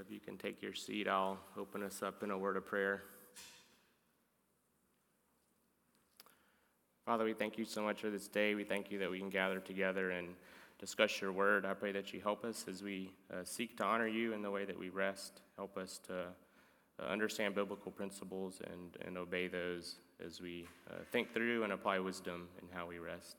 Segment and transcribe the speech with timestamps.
[0.00, 3.02] If you can take your seat, I'll open us up in a word of prayer.
[7.04, 8.54] Father, we thank you so much for this day.
[8.54, 10.28] We thank you that we can gather together and
[10.78, 11.66] discuss your word.
[11.66, 14.50] I pray that you help us as we uh, seek to honor you in the
[14.50, 15.42] way that we rest.
[15.56, 16.28] Help us to
[16.98, 21.98] uh, understand biblical principles and, and obey those as we uh, think through and apply
[21.98, 23.36] wisdom in how we rest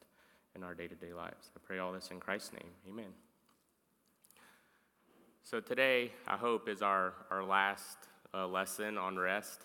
[0.55, 1.50] in our day to day lives.
[1.55, 2.71] I pray all this in Christ's name.
[2.88, 3.30] Amen.
[5.44, 7.98] So, today, I hope, is our, our last
[8.34, 9.59] uh, lesson on rest.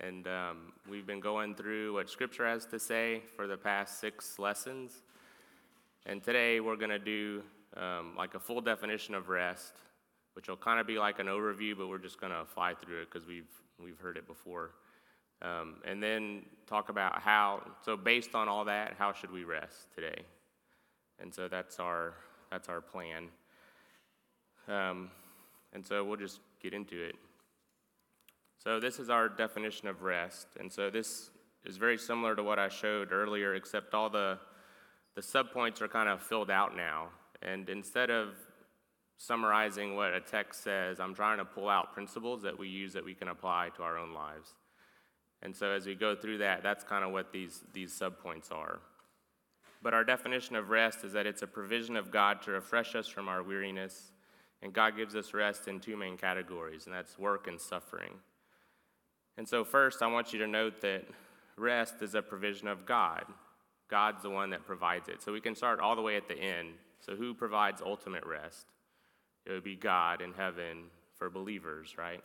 [0.00, 4.38] And um, we've been going through what Scripture has to say for the past six
[4.38, 5.02] lessons.
[6.04, 7.42] And today, we're going to do
[7.76, 9.72] um, like a full definition of rest,
[10.34, 13.00] which will kind of be like an overview, but we're just going to fly through
[13.00, 13.50] it because we've,
[13.82, 14.72] we've heard it before.
[15.40, 19.92] Um, and then talk about how, so based on all that, how should we rest
[19.94, 20.20] today?
[21.18, 22.12] And so that's our,
[22.50, 23.30] that's our plan.
[24.68, 25.10] Um,
[25.72, 27.14] and so we'll just get into it.
[28.62, 30.48] So, this is our definition of rest.
[30.58, 31.30] And so, this
[31.64, 34.38] is very similar to what I showed earlier, except all the,
[35.14, 37.08] the subpoints are kind of filled out now.
[37.40, 38.34] And instead of
[39.16, 43.04] summarizing what a text says, I'm trying to pull out principles that we use that
[43.04, 44.54] we can apply to our own lives.
[45.40, 48.80] And so, as we go through that, that's kind of what these, these subpoints are.
[49.82, 53.06] But our definition of rest is that it's a provision of God to refresh us
[53.06, 54.10] from our weariness
[54.62, 58.12] and God gives us rest in two main categories, and that's work and suffering.
[59.36, 61.04] And so, first, I want you to note that
[61.56, 63.24] rest is a provision of God.
[63.88, 65.22] God's the one that provides it.
[65.22, 66.70] So, we can start all the way at the end.
[67.00, 68.66] So, who provides ultimate rest?
[69.46, 70.84] It would be God in heaven
[71.16, 72.22] for believers, right?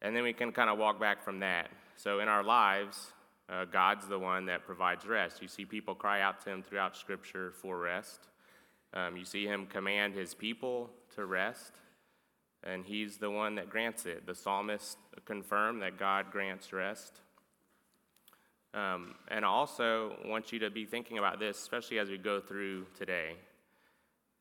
[0.00, 1.68] And then we can kind of walk back from that.
[1.96, 3.12] So, in our lives,
[3.50, 5.42] uh, God's the one that provides rest.
[5.42, 8.28] You see people cry out to Him throughout Scripture for rest.
[8.94, 11.72] Um, you see him command his people to rest,
[12.64, 14.26] and he's the one that grants it.
[14.26, 17.20] The psalmist confirmed that God grants rest.
[18.74, 22.40] Um, and I also want you to be thinking about this, especially as we go
[22.40, 23.34] through today,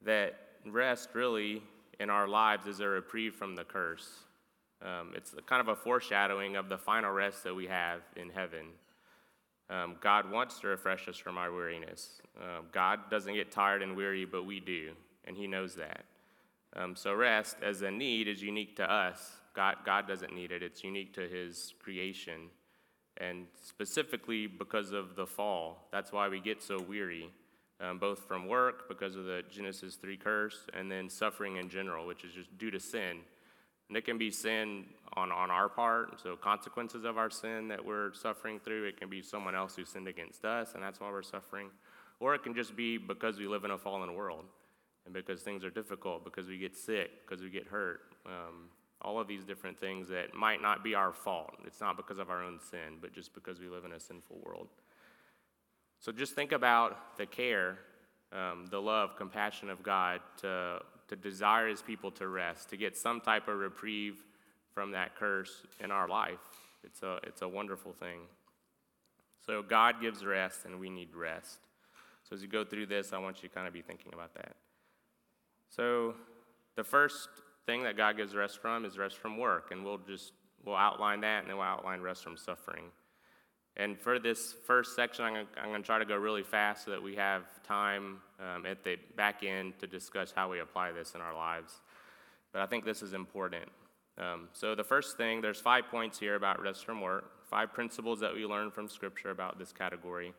[0.04, 1.64] that rest really
[2.00, 4.10] in our lives is a reprieve from the curse.
[4.82, 8.68] Um, it's kind of a foreshadowing of the final rest that we have in heaven.
[9.70, 12.22] Um, God wants to refresh us from our weariness.
[12.40, 14.92] Uh, God doesn't get tired and weary, but we do,
[15.26, 16.06] and He knows that.
[16.76, 19.32] Um, so, rest as a need is unique to us.
[19.54, 22.50] God, God doesn't need it, it's unique to His creation.
[23.20, 27.32] And specifically because of the fall, that's why we get so weary,
[27.82, 32.06] um, both from work, because of the Genesis 3 curse, and then suffering in general,
[32.06, 33.22] which is just due to sin.
[33.88, 37.84] And it can be sin on, on our part, so consequences of our sin that
[37.84, 38.86] we're suffering through.
[38.86, 41.70] It can be someone else who sinned against us, and that's why we're suffering.
[42.20, 44.46] Or it can just be because we live in a fallen world
[45.06, 48.02] and because things are difficult, because we get sick, because we get hurt.
[48.26, 48.70] Um,
[49.02, 51.54] all of these different things that might not be our fault.
[51.66, 54.38] It's not because of our own sin, but just because we live in a sinful
[54.44, 54.68] world.
[56.00, 57.78] So just think about the care,
[58.32, 62.98] um, the love, compassion of God to to desire his people to rest, to get
[62.98, 64.18] some type of reprieve
[64.74, 66.40] from that curse in our life.
[66.84, 68.20] It's a, it's a wonderful thing.
[69.46, 71.60] So God gives rest, and we need rest.
[72.24, 74.34] So as you go through this, I want you to kind of be thinking about
[74.36, 74.56] that.
[75.70, 76.16] So
[76.76, 77.30] the first
[77.66, 80.34] thing that God gives rest from is rest from work, and we'll just
[80.66, 82.86] we'll outline that, and then we'll outline rest from suffering.
[83.80, 87.02] And for this first section, I'm going to try to go really fast so that
[87.02, 91.22] we have time um, at the back end to discuss how we apply this in
[91.22, 91.80] our lives.
[92.52, 93.66] But I think this is important.
[94.18, 98.20] Um, so, the first thing, there's five points here about rest from work, five principles
[98.20, 100.34] that we learn from Scripture about this category.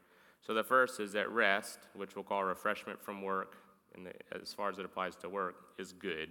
[0.44, 3.54] So, the first is that rest, which we'll call refreshment from work,
[3.94, 6.31] and as far as it applies to work, is good.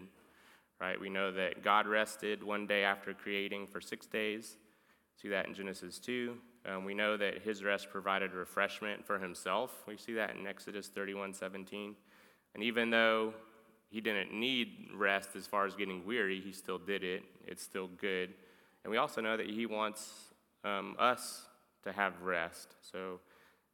[0.82, 1.00] Right?
[1.00, 4.58] We know that God rested one day after creating for six days.
[5.22, 6.38] See that in Genesis 2.
[6.68, 9.84] Um, we know that his rest provided refreshment for himself.
[9.88, 11.96] We see that in Exodus 31 17.
[12.54, 13.34] And even though
[13.90, 17.24] he didn't need rest as far as getting weary, he still did it.
[17.46, 18.34] It's still good.
[18.84, 20.34] And we also know that he wants
[20.66, 21.46] um, us
[21.84, 22.76] to have rest.
[22.82, 23.22] So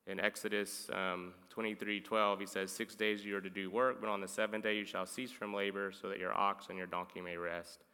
[0.06, 4.10] in Exodus um, 23 12, he says, Six days you are to do work, but
[4.10, 6.88] on the seventh day you shall cease from labor, so that your ox and your
[6.88, 7.86] donkey may rest.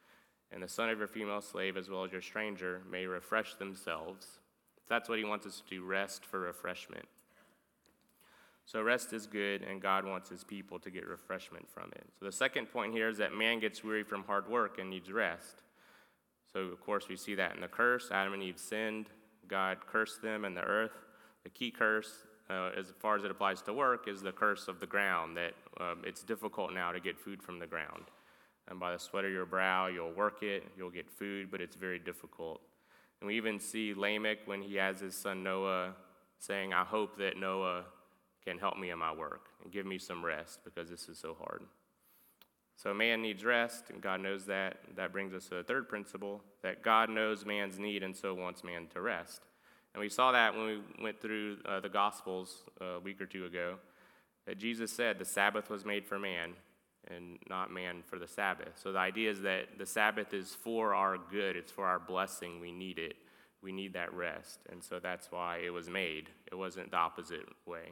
[0.52, 4.39] And the son of your female slave, as well as your stranger, may refresh themselves
[4.90, 7.06] that's what he wants us to do rest for refreshment.
[8.66, 12.06] So, rest is good, and God wants his people to get refreshment from it.
[12.20, 15.12] So, the second point here is that man gets weary from hard work and needs
[15.12, 15.64] rest.
[16.52, 18.10] So, of course, we see that in the curse.
[18.12, 19.10] Adam and Eve sinned,
[19.48, 20.92] God cursed them and the earth.
[21.44, 22.12] The key curse,
[22.50, 25.54] uh, as far as it applies to work, is the curse of the ground, that
[25.80, 28.06] um, it's difficult now to get food from the ground.
[28.68, 31.76] and by the sweat of your brow you'll work it, you'll get food, but it's
[31.76, 32.62] very difficult.
[33.20, 35.94] And we even see Lamech when he has his son Noah
[36.40, 37.84] saying, I hope that Noah
[38.46, 41.36] can help me in my work and give me some rest because this is so
[41.38, 41.64] hard.
[42.78, 44.78] So man needs rest, and God knows that.
[44.96, 48.64] That brings us to the third principle that God knows man's need and so wants
[48.64, 49.42] man to rest.
[49.94, 53.46] And we saw that when we went through uh, the Gospels a week or two
[53.46, 53.76] ago,
[54.46, 56.54] that Jesus said the Sabbath was made for man
[57.10, 58.74] and not man for the Sabbath.
[58.76, 62.60] So the idea is that the Sabbath is for our good, it's for our blessing.
[62.60, 63.16] We need it.
[63.62, 64.60] We need that rest.
[64.72, 66.30] And so that's why it was made.
[66.52, 67.92] It wasn't the opposite way.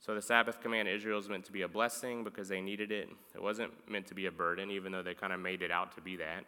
[0.00, 3.08] So the Sabbath command Israel is meant to be a blessing because they needed it.
[3.34, 5.94] It wasn't meant to be a burden, even though they kind of made it out
[5.94, 6.44] to be that.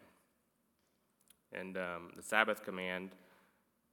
[1.52, 3.10] And um, the Sabbath command,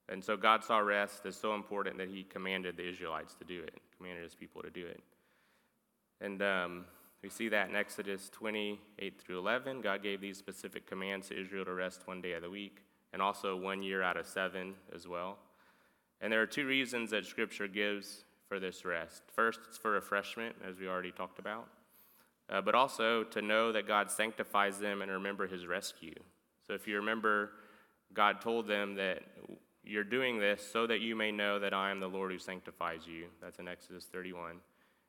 [0.10, 3.62] and so God saw rest as so important that He commanded the Israelites to do
[3.62, 5.02] it, commanded His people to do it.
[6.20, 6.86] And um,
[7.26, 9.82] we see that in Exodus 28 through 11.
[9.82, 12.84] God gave these specific commands to Israel to rest one day of the week,
[13.14, 15.40] and also one year out of seven as well.
[16.22, 19.24] And there are two reasons that Scripture gives for this rest.
[19.34, 21.68] First, it's for refreshment, as we already talked about,
[22.48, 26.14] uh, but also to know that God sanctifies them and remember his rescue.
[26.68, 27.54] So if you remember,
[28.14, 29.24] God told them that
[29.84, 33.08] you're doing this so that you may know that I am the Lord who sanctifies
[33.08, 33.26] you.
[33.42, 34.58] That's in Exodus 31.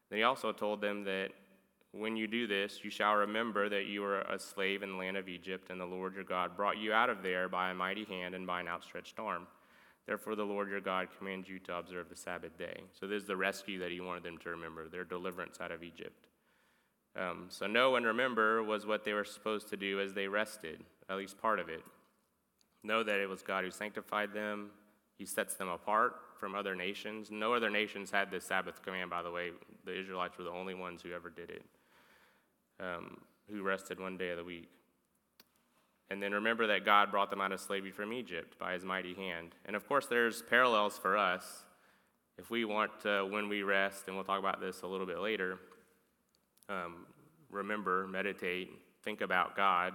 [0.08, 1.32] Then he also told them that
[1.98, 5.16] when you do this, you shall remember that you were a slave in the land
[5.16, 8.04] of Egypt, and the Lord your God brought you out of there by a mighty
[8.04, 9.46] hand and by an outstretched arm.
[10.06, 12.80] Therefore, the Lord your God commands you to observe the Sabbath day.
[12.92, 15.82] So, this is the rescue that he wanted them to remember, their deliverance out of
[15.82, 16.28] Egypt.
[17.18, 20.84] Um, so, know and remember was what they were supposed to do as they rested,
[21.08, 21.82] at least part of it.
[22.84, 24.70] Know that it was God who sanctified them,
[25.18, 27.30] He sets them apart from other nations.
[27.30, 29.50] No other nations had this Sabbath command, by the way.
[29.84, 31.64] The Israelites were the only ones who ever did it,
[32.80, 33.18] um,
[33.50, 34.68] who rested one day of the week.
[36.08, 39.14] And then remember that God brought them out of slavery from Egypt by his mighty
[39.14, 39.54] hand.
[39.64, 41.64] And of course, there's parallels for us.
[42.38, 45.18] If we want to, when we rest, and we'll talk about this a little bit
[45.18, 45.58] later,
[46.68, 47.06] um,
[47.50, 48.70] remember, meditate,
[49.02, 49.94] think about God,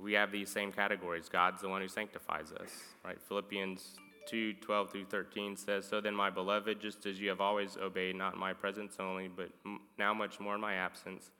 [0.00, 1.28] we have these same categories.
[1.28, 2.70] God's the one who sanctifies us,
[3.04, 3.20] right?
[3.28, 3.96] Philippians
[4.26, 8.16] 2 12 through 13 says, So then, my beloved, just as you have always obeyed,
[8.16, 9.50] not in my presence only, but
[9.98, 11.30] now much more in my absence,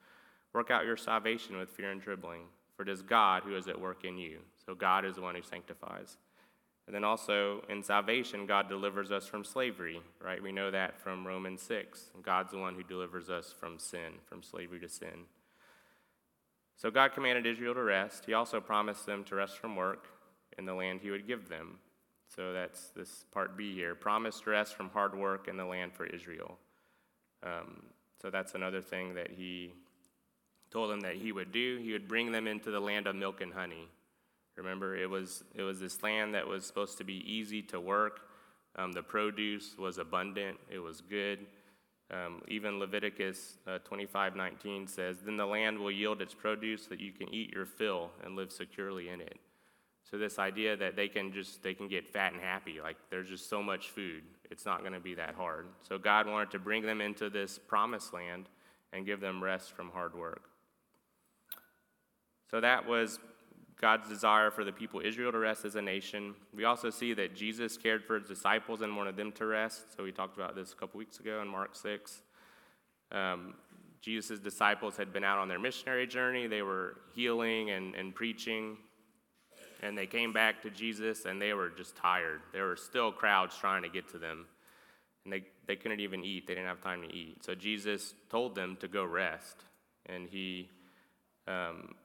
[0.55, 2.43] work out your salvation with fear and trembling.
[2.75, 4.39] For it is God who is at work in you.
[4.65, 6.17] So God is the one who sanctifies.
[6.87, 10.41] And then also in salvation, God delivers us from slavery, right?
[10.41, 12.11] We know that from Romans 6.
[12.21, 15.25] God's the one who delivers us from sin, from slavery to sin.
[16.77, 18.25] So God commanded Israel to rest.
[18.25, 20.07] He also promised them to rest from work
[20.57, 21.79] in the land he would give them.
[22.35, 26.05] So that's this part B here promised rest from hard work in the land for
[26.05, 26.57] Israel.
[27.43, 27.83] Um,
[28.21, 29.73] so that's another thing that he
[30.71, 31.79] told them that he would do.
[31.81, 33.87] He would bring them into the land of milk and honey.
[34.55, 38.21] Remember, it was, it was this land that was supposed to be easy to work.
[38.77, 41.45] Um, the produce was abundant, it was good.
[42.11, 47.11] Um, even Leviticus uh, 25:19 says, "Then the land will yield its produce, that you
[47.11, 49.39] can eat your fill and live securely in it."
[50.03, 53.29] So this idea that they can just they can get fat and happy, like there's
[53.29, 55.67] just so much food, it's not going to be that hard.
[55.81, 58.49] So God wanted to bring them into this promised land
[58.93, 60.43] and give them rest from hard work.
[62.55, 63.19] So that was
[63.81, 66.35] God's desire for the people of Israel to rest as a nation.
[66.55, 69.97] We also see that Jesus cared for his disciples and wanted them to rest.
[69.97, 72.21] So we talked about this a couple weeks ago in Mark 6.
[73.11, 73.55] Um,
[73.99, 76.47] Jesus' disciples had been out on their missionary journey.
[76.47, 78.77] They were healing and, and preaching.
[79.83, 82.39] And they came back to Jesus and they were just tired.
[82.53, 84.45] There were still crowds trying to get to them.
[85.25, 87.43] And they, they couldn't even eat, they didn't have time to eat.
[87.43, 89.57] So Jesus told them to go rest.
[90.05, 90.69] And he
[91.49, 91.95] um,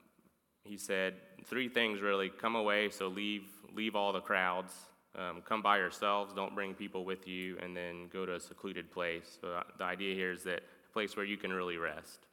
[0.65, 1.15] he said
[1.45, 4.75] three things really come away, so leave, leave all the crowds.
[5.17, 8.93] Um, come by yourselves, don't bring people with you, and then go to a secluded
[8.93, 9.39] place.
[9.41, 12.27] So uh, the idea here is that a place where you can really rest,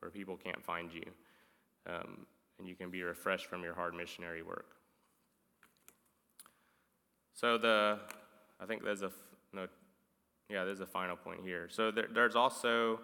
[0.00, 1.04] where people can't find you,
[1.88, 2.26] um,
[2.58, 4.72] and you can be refreshed from your hard missionary work.
[7.34, 8.00] So the,
[8.60, 9.12] I think there's a
[9.52, 9.68] no,
[10.48, 11.68] yeah, there's a final point here.
[11.70, 13.00] So there, there's also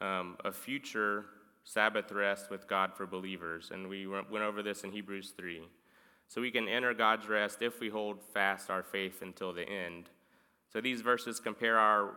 [0.00, 1.24] um, a future
[1.72, 3.70] Sabbath rest with God for believers.
[3.72, 5.62] And we went over this in Hebrews 3.
[6.26, 10.10] So we can enter God's rest if we hold fast our faith until the end.
[10.72, 12.14] So these verses compare our,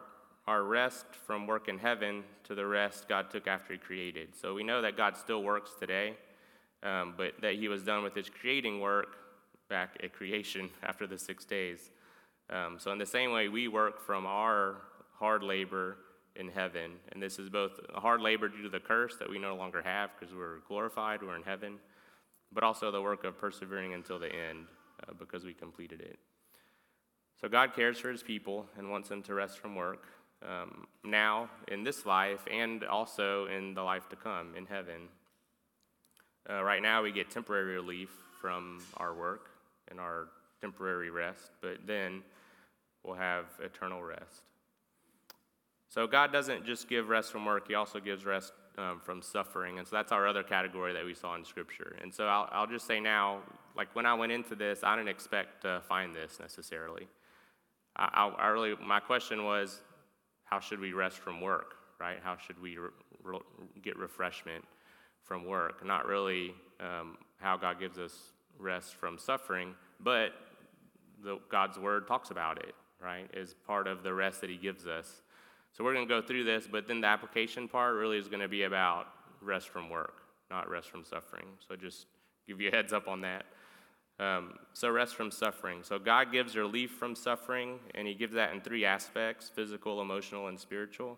[0.47, 4.35] our rest from work in heaven to the rest God took after He created.
[4.35, 6.15] So we know that God still works today,
[6.81, 9.17] um, but that He was done with His creating work
[9.69, 11.91] back at creation after the six days.
[12.49, 14.77] Um, so, in the same way, we work from our
[15.17, 15.97] hard labor
[16.35, 16.93] in heaven.
[17.11, 20.11] And this is both hard labor due to the curse that we no longer have
[20.19, 21.79] because we're glorified, we're in heaven,
[22.51, 24.65] but also the work of persevering until the end
[25.07, 26.19] uh, because we completed it.
[27.39, 30.05] So God cares for his people and wants them to rest from work
[30.47, 35.09] um, now in this life and also in the life to come in heaven.
[36.49, 38.09] Uh, right now, we get temporary relief
[38.41, 39.49] from our work
[39.89, 40.27] and our
[40.59, 42.21] temporary rest, but then
[43.03, 44.43] we'll have eternal rest.
[45.93, 49.77] So, God doesn't just give rest from work, He also gives rest um, from suffering.
[49.77, 51.95] And so, that's our other category that we saw in Scripture.
[52.01, 53.41] And so, I'll, I'll just say now,
[53.77, 57.07] like when I went into this, I didn't expect to find this necessarily.
[57.95, 59.81] I, I, really, my question was,
[60.45, 62.17] how should we rest from work, right?
[62.23, 62.89] How should we re-
[63.21, 63.39] re-
[63.83, 64.65] get refreshment
[65.21, 65.85] from work?
[65.85, 70.31] Not really um, how God gives us rest from suffering, but
[71.23, 73.29] the, God's word talks about it, right?
[73.31, 75.21] Is part of the rest that He gives us.
[75.73, 78.41] So we're going to go through this, but then the application part really is going
[78.41, 79.07] to be about
[79.41, 81.47] rest from work, not rest from suffering.
[81.67, 82.05] So just
[82.47, 83.45] give you a heads up on that.
[84.19, 85.79] Um, so, rest from suffering.
[85.81, 90.47] So, God gives relief from suffering, and He gives that in three aspects physical, emotional,
[90.47, 91.17] and spiritual.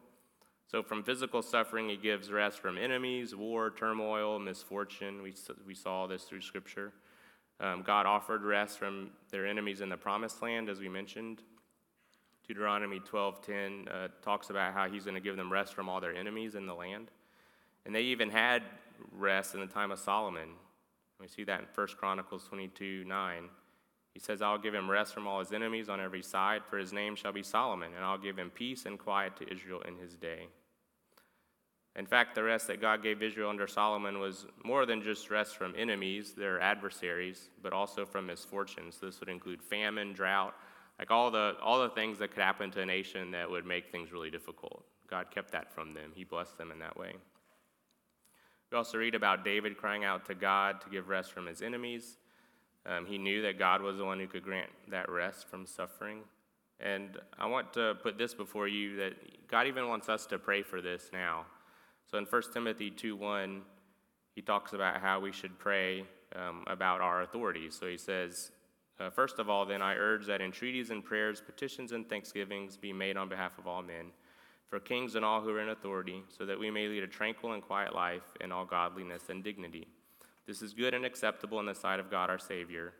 [0.68, 5.22] So, from physical suffering, He gives rest from enemies, war, turmoil, misfortune.
[5.22, 5.34] We,
[5.68, 6.94] we saw this through Scripture.
[7.60, 11.42] Um, God offered rest from their enemies in the promised land, as we mentioned.
[12.48, 16.16] Deuteronomy 12:10 uh, talks about how He's going to give them rest from all their
[16.16, 17.12] enemies in the land.
[17.86, 18.64] And they even had
[19.12, 20.50] rest in the time of Solomon.
[21.20, 23.50] We see that in 1 Chronicles 22:9.
[24.14, 26.94] He says, I'll give him rest from all his enemies on every side, for his
[26.94, 30.16] name shall be Solomon, and I'll give him peace and quiet to Israel in his
[30.16, 30.48] day.
[31.98, 35.58] In fact, the rest that God gave Israel under Solomon was more than just rest
[35.58, 39.00] from enemies, their adversaries, but also from misfortunes.
[39.00, 40.56] This would include famine, drought,
[41.00, 43.92] like all the, all the things that could happen to a nation that would make
[43.92, 44.84] things really difficult.
[45.10, 47.14] God kept that from them, He blessed them in that way.
[48.72, 52.18] We also read about David crying out to God to give rest from his enemies.
[52.86, 56.22] Um, he knew that God was the one who could grant that rest from suffering.
[56.80, 60.62] And I want to put this before you that God even wants us to pray
[60.62, 61.46] for this now.
[62.10, 63.62] So in 1 Timothy 2 1,
[64.36, 66.04] he talks about how we should pray
[66.36, 67.78] um, about our authorities.
[67.80, 68.52] So he says,
[69.00, 72.94] uh, First of all, then, I urge that entreaties and prayers, petitions and thanksgivings be
[72.94, 74.12] made on behalf of all men
[74.68, 77.54] for kings and all who are in authority, so that we may lead a tranquil
[77.54, 79.88] and quiet life in all godliness and dignity.
[80.48, 82.94] This is good and acceptable in the sight of God our Savior,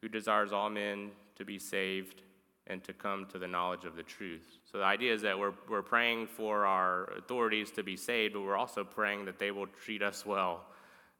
[0.00, 2.22] who desires all men to be saved
[2.66, 4.58] and to come to the knowledge of the truth.
[4.70, 8.42] So the idea is that we're, we're praying for our authorities to be saved, but
[8.42, 10.66] we're also praying that they will treat us well,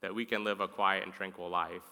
[0.02, 1.82] that we can live a quiet and tranquil life.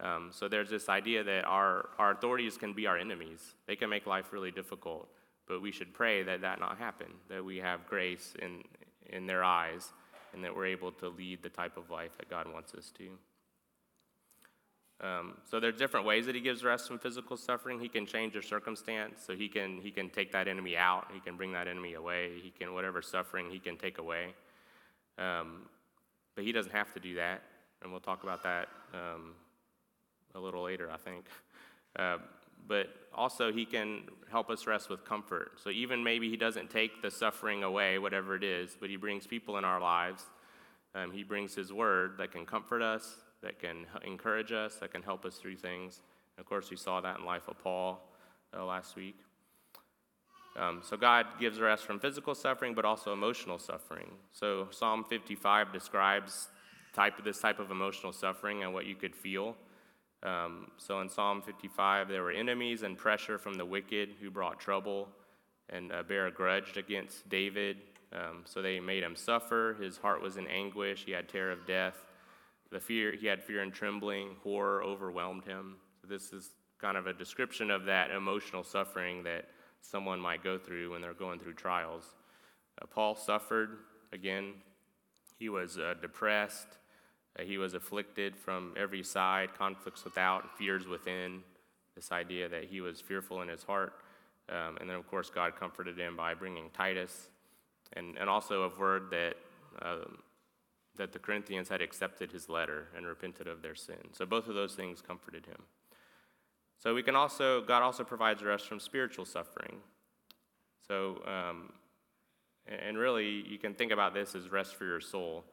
[0.00, 3.54] Um, so there's this idea that our, our authorities can be our enemies.
[3.66, 5.08] They can make life really difficult.
[5.46, 8.62] But we should pray that that not happen, that we have grace in,
[9.10, 9.92] in their eyes,
[10.32, 13.10] and that we're able to lead the type of life that God wants us to.
[15.00, 17.78] Um, so there's different ways that he gives rest from physical suffering.
[17.78, 21.08] He can change your circumstance, so he can he can take that enemy out.
[21.12, 22.38] He can bring that enemy away.
[22.42, 24.34] He can whatever suffering he can take away.
[25.18, 25.62] Um,
[26.34, 27.42] but he doesn't have to do that,
[27.82, 29.34] and we'll talk about that um,
[30.34, 31.26] a little later, I think.
[31.96, 32.18] Uh,
[32.66, 35.52] but also he can help us rest with comfort.
[35.62, 39.26] So even maybe he doesn't take the suffering away, whatever it is, but he brings
[39.26, 40.24] people in our lives.
[40.94, 45.02] Um, he brings his word that can comfort us, that can encourage us, that can
[45.02, 46.00] help us through things.
[46.36, 48.00] And of course, we saw that in life of Paul
[48.56, 49.16] uh, last week.
[50.56, 54.08] Um, so God gives rest from physical suffering, but also emotional suffering.
[54.32, 56.48] So Psalm 55 describes
[56.94, 59.56] type this type of emotional suffering and what you could feel.
[60.24, 64.58] Um, so in Psalm 55, there were enemies and pressure from the wicked who brought
[64.58, 65.08] trouble
[65.68, 67.76] and uh, bear a grudge against David.
[68.12, 69.76] Um, so they made him suffer.
[69.80, 71.04] His heart was in anguish.
[71.04, 72.06] He had terror of death.
[72.70, 74.36] The fear he had fear and trembling.
[74.42, 75.76] Horror overwhelmed him.
[76.00, 76.50] So this is
[76.80, 79.48] kind of a description of that emotional suffering that
[79.80, 82.14] someone might go through when they're going through trials.
[82.80, 83.78] Uh, Paul suffered
[84.12, 84.54] again.
[85.38, 86.68] He was uh, depressed.
[87.42, 91.42] He was afflicted from every side, conflicts without, fears within.
[91.96, 93.94] This idea that he was fearful in his heart.
[94.48, 97.30] Um, and then, of course, God comforted him by bringing Titus,
[97.94, 99.34] and, and also a word that,
[99.82, 100.18] um,
[100.96, 103.96] that the Corinthians had accepted his letter and repented of their sin.
[104.12, 105.62] So both of those things comforted him.
[106.78, 109.78] So we can also, God also provides rest from spiritual suffering.
[110.86, 111.72] So, um,
[112.66, 115.44] and really, you can think about this as rest for your soul.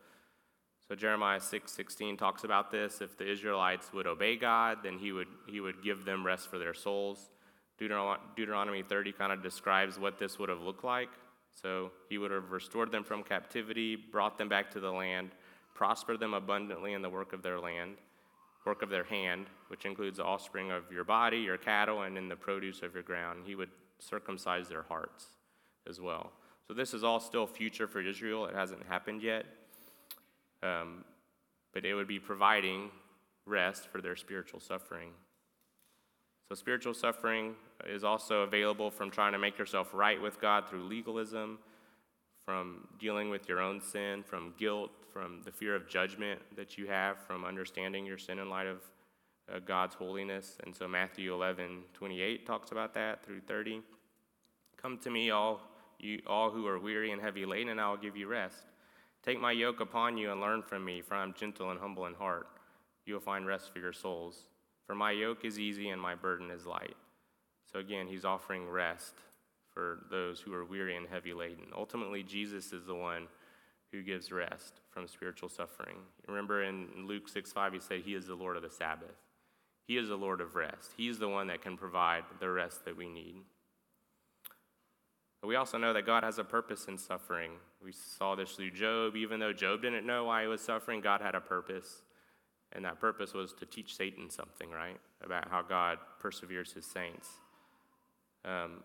[0.92, 1.78] So Jeremiah 6
[2.18, 3.00] talks about this.
[3.00, 6.58] If the Israelites would obey God, then he would, he would give them rest for
[6.60, 7.30] their souls.
[7.78, 11.08] Deuteronomy 30 kind of describes what this would have looked like.
[11.54, 15.30] So he would have restored them from captivity, brought them back to the land,
[15.74, 17.96] prospered them abundantly in the work of their land,
[18.66, 22.28] work of their hand, which includes the offspring of your body, your cattle, and in
[22.28, 23.44] the produce of your ground.
[23.46, 25.28] He would circumcise their hearts
[25.88, 26.34] as well.
[26.68, 28.46] So this is all still future for Israel.
[28.46, 29.46] It hasn't happened yet.
[30.64, 31.04] Um,
[31.74, 32.92] but it would be providing
[33.46, 35.10] rest for their spiritual suffering.
[36.50, 40.84] So, spiritual suffering is also available from trying to make yourself right with God through
[40.84, 41.60] legalism,
[42.46, 46.88] from dealing with your own sin, from guilt, from the fear of judgment that you
[46.88, 48.82] have from understanding your sin in light of
[49.54, 50.58] uh, God's holiness.
[50.66, 53.82] And so, Matthew 11 28 talks about that through 30.
[54.76, 55.62] Come to me, all,
[56.00, 58.66] you, all who are weary and heavy laden, and I will give you rest.
[59.24, 62.08] Take my yoke upon you and learn from me, for I am gentle and humble
[62.08, 62.48] in heart.
[63.06, 64.48] You will find rest for your souls.
[64.88, 66.96] For my yoke is easy and my burden is light.
[67.72, 69.14] So again, he's offering rest
[69.74, 71.68] for those who are weary and heavy laden.
[71.76, 73.28] Ultimately, Jesus is the one
[73.92, 75.98] who gives rest from spiritual suffering.
[76.28, 79.16] Remember in Luke 6 5, he said, He is the Lord of the Sabbath.
[79.88, 80.92] He is the Lord of rest.
[80.98, 83.36] He is the one that can provide the rest that we need.
[85.42, 87.54] But we also know that God has a purpose in suffering.
[87.84, 89.16] We saw this through Job.
[89.16, 92.04] Even though Job didn't know why he was suffering, God had a purpose.
[92.74, 95.00] And that purpose was to teach Satan something, right?
[95.24, 97.28] About how God perseveres his saints.
[98.46, 98.84] Um,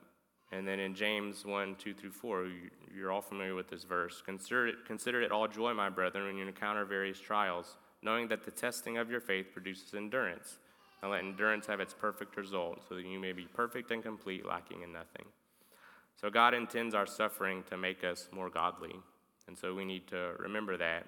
[0.50, 2.48] and then in James 1 2 through 4,
[2.94, 4.22] you're all familiar with this verse.
[4.24, 8.44] Consider it, consider it all joy, my brethren, when you encounter various trials, knowing that
[8.44, 10.58] the testing of your faith produces endurance.
[11.02, 14.46] And let endurance have its perfect result, so that you may be perfect and complete,
[14.46, 15.26] lacking in nothing.
[16.20, 18.94] So God intends our suffering to make us more godly.
[19.48, 21.06] And so we need to remember that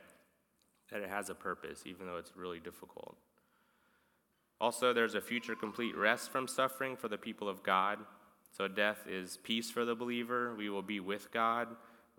[0.91, 3.17] that it has a purpose, even though it's really difficult.
[4.61, 7.99] Also, there's a future complete rest from suffering for the people of God.
[8.57, 10.55] So, death is peace for the believer.
[10.57, 11.69] We will be with God.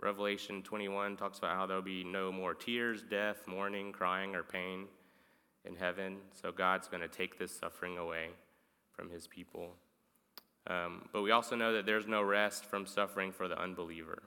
[0.01, 4.85] Revelation 21 talks about how there'll be no more tears, death, mourning, crying, or pain
[5.65, 6.17] in heaven.
[6.41, 8.29] So, God's going to take this suffering away
[8.93, 9.73] from his people.
[10.69, 14.21] Um, but we also know that there's no rest from suffering for the unbeliever.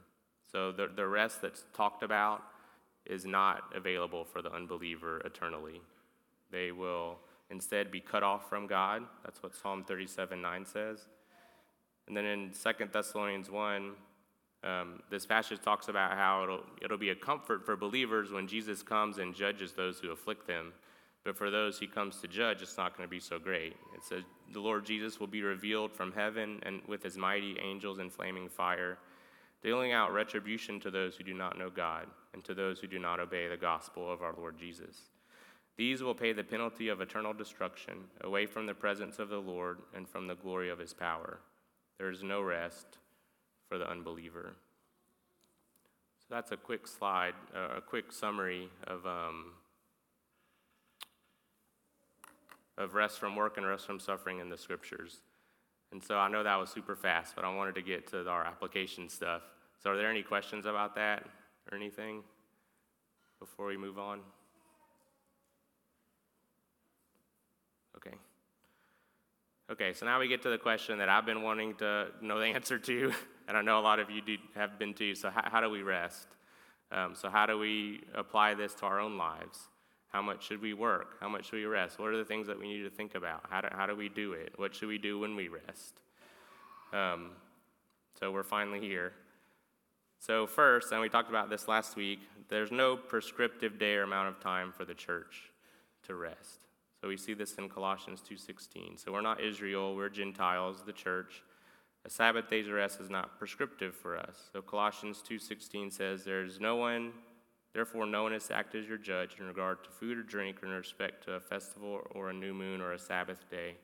[0.51, 2.43] So, the, the rest that's talked about
[3.07, 5.81] is not available for the unbeliever eternally.
[6.51, 7.19] They will
[7.51, 9.03] instead be cut off from God.
[9.25, 10.99] That's what Psalm 37 9 says.
[12.09, 13.93] And then in 2 Thessalonians 1,
[14.65, 18.83] um, this passage talks about how it'll, it'll be a comfort for believers when Jesus
[18.83, 20.73] comes and judges those who afflict them.
[21.25, 23.77] But for those he comes to judge, it's not going to be so great.
[23.95, 27.99] It says, The Lord Jesus will be revealed from heaven and with his mighty angels
[27.99, 28.99] in flaming fire
[29.63, 32.99] dealing out retribution to those who do not know God and to those who do
[32.99, 35.11] not obey the gospel of our Lord Jesus.
[35.77, 39.79] These will pay the penalty of eternal destruction away from the presence of the Lord
[39.95, 41.39] and from the glory of his power.
[41.99, 42.99] There is no rest
[43.69, 44.55] for the unbeliever.
[46.19, 49.53] So that's a quick slide, uh, a quick summary of, um,
[52.79, 55.21] of rest from work and rest from suffering in the scriptures.
[55.93, 58.45] And so I know that was super fast, but I wanted to get to our
[58.45, 59.43] application stuff.
[59.83, 61.27] So, are there any questions about that
[61.71, 62.23] or anything
[63.39, 64.21] before we move on?
[67.97, 68.17] Okay.
[69.71, 72.47] Okay, so now we get to the question that I've been wanting to know the
[72.55, 73.13] answer to,
[73.49, 75.15] and I know a lot of you do, have been too.
[75.15, 76.29] So, how, how do we rest?
[76.91, 79.59] Um, so, how do we apply this to our own lives?
[80.13, 81.17] How much should we work?
[81.21, 81.99] How much should we rest?
[81.99, 83.45] What are the things that we need to think about?
[83.49, 84.53] How do, how do we do it?
[84.57, 86.01] What should we do when we rest?
[86.93, 87.31] Um,
[88.19, 89.13] so we're finally here.
[90.19, 94.29] So, first, and we talked about this last week, there's no prescriptive day or amount
[94.29, 95.51] of time for the church
[96.07, 96.67] to rest.
[97.01, 98.99] So we see this in Colossians 2:16.
[98.99, 101.43] So we're not Israel, we're Gentiles, the church.
[102.05, 104.51] A Sabbath day's rest is not prescriptive for us.
[104.53, 107.13] So Colossians 2:16 says there's no one
[107.73, 110.63] Therefore, no one is to act as your judge in regard to food or drink
[110.63, 113.77] or in respect to a festival or a new moon or a Sabbath day,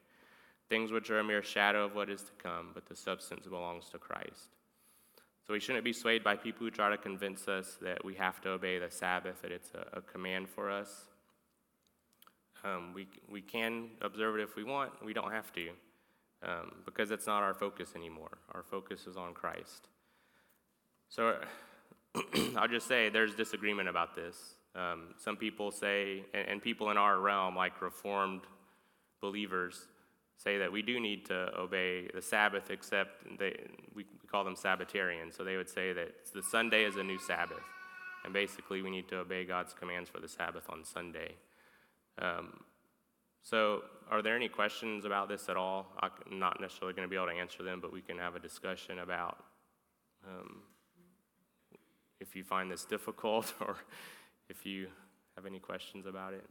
[0.68, 3.88] things which are a mere shadow of what is to come, but the substance belongs
[3.90, 4.56] to Christ.
[5.46, 8.42] So we shouldn't be swayed by people who try to convince us that we have
[8.42, 11.06] to obey the Sabbath, that it's a, a command for us.
[12.62, 15.68] Um, we, we can observe it if we want, we don't have to,
[16.42, 18.36] um, because it's not our focus anymore.
[18.52, 19.88] Our focus is on Christ.
[21.08, 21.38] So,
[22.56, 24.36] I'll just say there's disagreement about this.
[24.74, 28.42] Um, some people say, and, and, people in our realm, like Reformed
[29.20, 29.88] believers,
[30.36, 33.56] say that we do need to obey the Sabbath, except they,
[33.94, 35.36] we, we call them Sabbatarians.
[35.36, 37.64] So they would say that the Sunday is a new Sabbath.
[38.24, 41.34] And basically, we need to obey God's commands for the Sabbath on Sunday.
[42.20, 42.60] Um,
[43.42, 45.86] so, are there any questions about this at all?
[46.00, 48.40] I'm not necessarily going to be able to answer them, but we can have a
[48.40, 49.38] discussion about
[50.26, 50.62] um,
[52.20, 53.76] if you find this difficult or
[54.48, 54.88] if you
[55.36, 56.44] have any questions about it.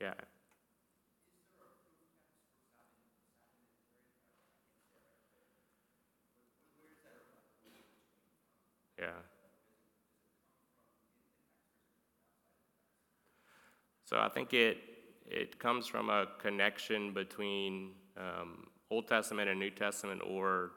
[0.00, 0.14] Yeah.
[8.98, 9.06] Yeah.
[14.04, 14.76] So I think it
[15.30, 20.72] it comes from a connection between um, Old Testament and New Testament, or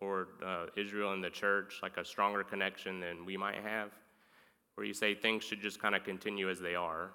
[0.00, 3.90] or uh, Israel and the church, like a stronger connection than we might have,
[4.74, 7.10] where you say things should just kind of continue as they are,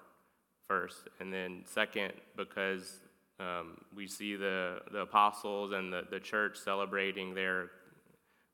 [0.68, 3.00] first, and then second, because
[3.40, 7.70] um, we see the the apostles and the the church celebrating their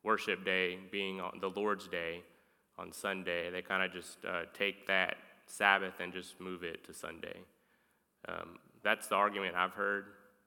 [0.03, 2.23] worship day being on the Lord's day
[2.79, 3.51] on Sunday.
[3.51, 7.41] They kind of just uh, take that Sabbath and just move it to Sunday.
[8.29, 10.07] Um, that's the argument I've heard.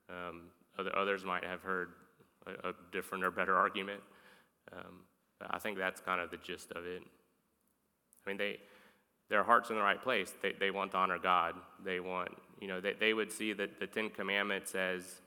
[0.10, 0.44] Um,
[0.78, 1.90] other, others might have heard
[2.46, 4.02] a, a different or better argument.
[4.72, 5.02] Um,
[5.50, 7.02] I think that's kind of the gist of it.
[8.26, 8.58] I mean, they,
[9.30, 10.34] their heart's in the right place.
[10.42, 11.56] They, they want to honor God.
[11.84, 15.22] They want, you know, they, they would see that the Ten Commandments as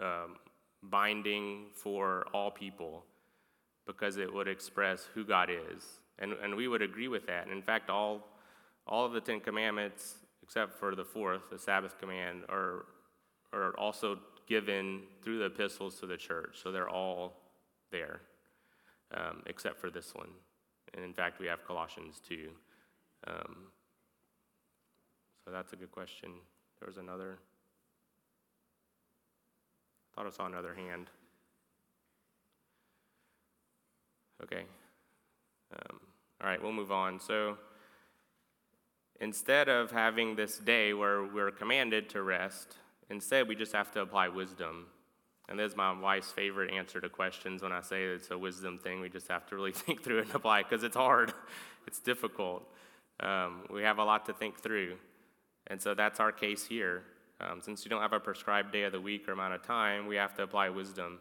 [0.00, 0.36] um,
[0.82, 3.04] binding for all people
[3.86, 5.82] because it would express who God is.
[6.18, 7.44] And, and we would agree with that.
[7.44, 8.26] And in fact, all,
[8.86, 10.16] all of the Ten Commandments,
[10.46, 12.86] except for the fourth, the Sabbath command, are,
[13.52, 16.60] are also given through the epistles to the church.
[16.62, 17.32] So they're all
[17.90, 18.20] there,
[19.12, 20.28] um, except for this one.
[20.94, 22.48] And in fact, we have Colossians 2.
[23.26, 23.56] Um,
[25.44, 26.30] so that's a good question.
[26.78, 27.38] There was another.
[30.12, 31.10] I thought I saw another hand.
[34.44, 34.62] Okay.
[35.72, 36.00] Um,
[36.40, 37.18] all right, we'll move on.
[37.18, 37.58] So
[39.20, 42.76] instead of having this day where we're commanded to rest,
[43.10, 44.86] instead we just have to apply wisdom.
[45.48, 48.78] And this is my wife's favorite answer to questions when I say it's a wisdom
[48.78, 49.00] thing.
[49.00, 51.32] We just have to really think through and apply because it's hard,
[51.86, 52.68] it's difficult.
[53.20, 54.96] Um, we have a lot to think through.
[55.68, 57.02] And so that's our case here.
[57.40, 60.06] Um, since you don't have a prescribed day of the week or amount of time,
[60.06, 61.18] we have to apply wisdom.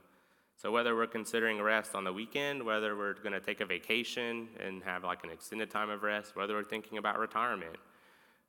[0.58, 4.48] So whether we're considering rest on the weekend, whether we're going to take a vacation
[4.60, 7.76] and have like an extended time of rest, whether we're thinking about retirement,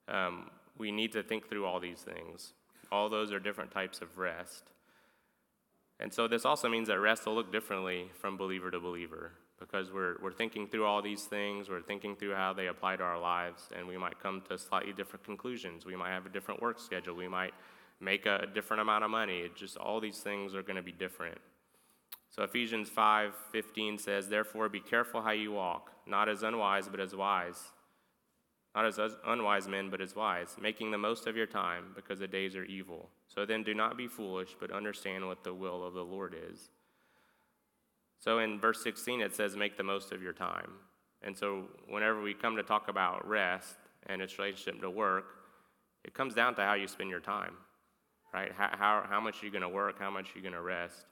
[0.09, 2.53] um, we need to think through all these things.
[2.93, 4.71] All those are different types of rest.
[5.99, 9.91] And so this also means that rest will look differently from believer to believer because
[9.91, 13.19] we're, we're thinking through all these things, we're thinking through how they apply to our
[13.19, 15.87] lives, and we might come to slightly different conclusions.
[15.87, 17.55] We might have a different work schedule, we might
[17.99, 19.39] make a different amount of money.
[19.41, 21.39] It just all these things are going to be different.
[22.31, 27.15] So Ephesians 5:15 says, "Therefore be careful how you walk, not as unwise but as
[27.15, 27.73] wise,
[28.75, 32.29] not as unwise men but as wise, making the most of your time because the
[32.29, 33.11] days are evil.
[33.27, 36.71] So then do not be foolish, but understand what the will of the Lord is."
[38.19, 40.81] So in verse 16 it says, "Make the most of your time."
[41.23, 45.37] And so whenever we come to talk about rest and its relationship to work,
[46.05, 47.57] it comes down to how you spend your time,
[48.33, 48.53] right?
[48.53, 49.99] How, how, how much are you going to work?
[49.99, 51.07] How much are you going to rest?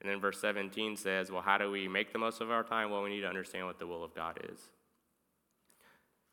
[0.00, 2.90] And then verse 17 says, Well, how do we make the most of our time?
[2.90, 4.68] Well, we need to understand what the will of God is.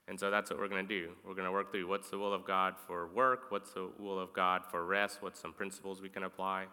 [0.08, 1.12] And so that's what we're going to do.
[1.26, 4.20] We're going to work through what's the will of God for work, what's the will
[4.20, 6.66] of God for rest, what's some principles we can apply.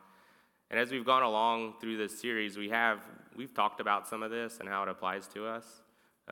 [0.71, 3.01] And as we've gone along through this series, we have
[3.37, 5.65] we've talked about some of this and how it applies to us.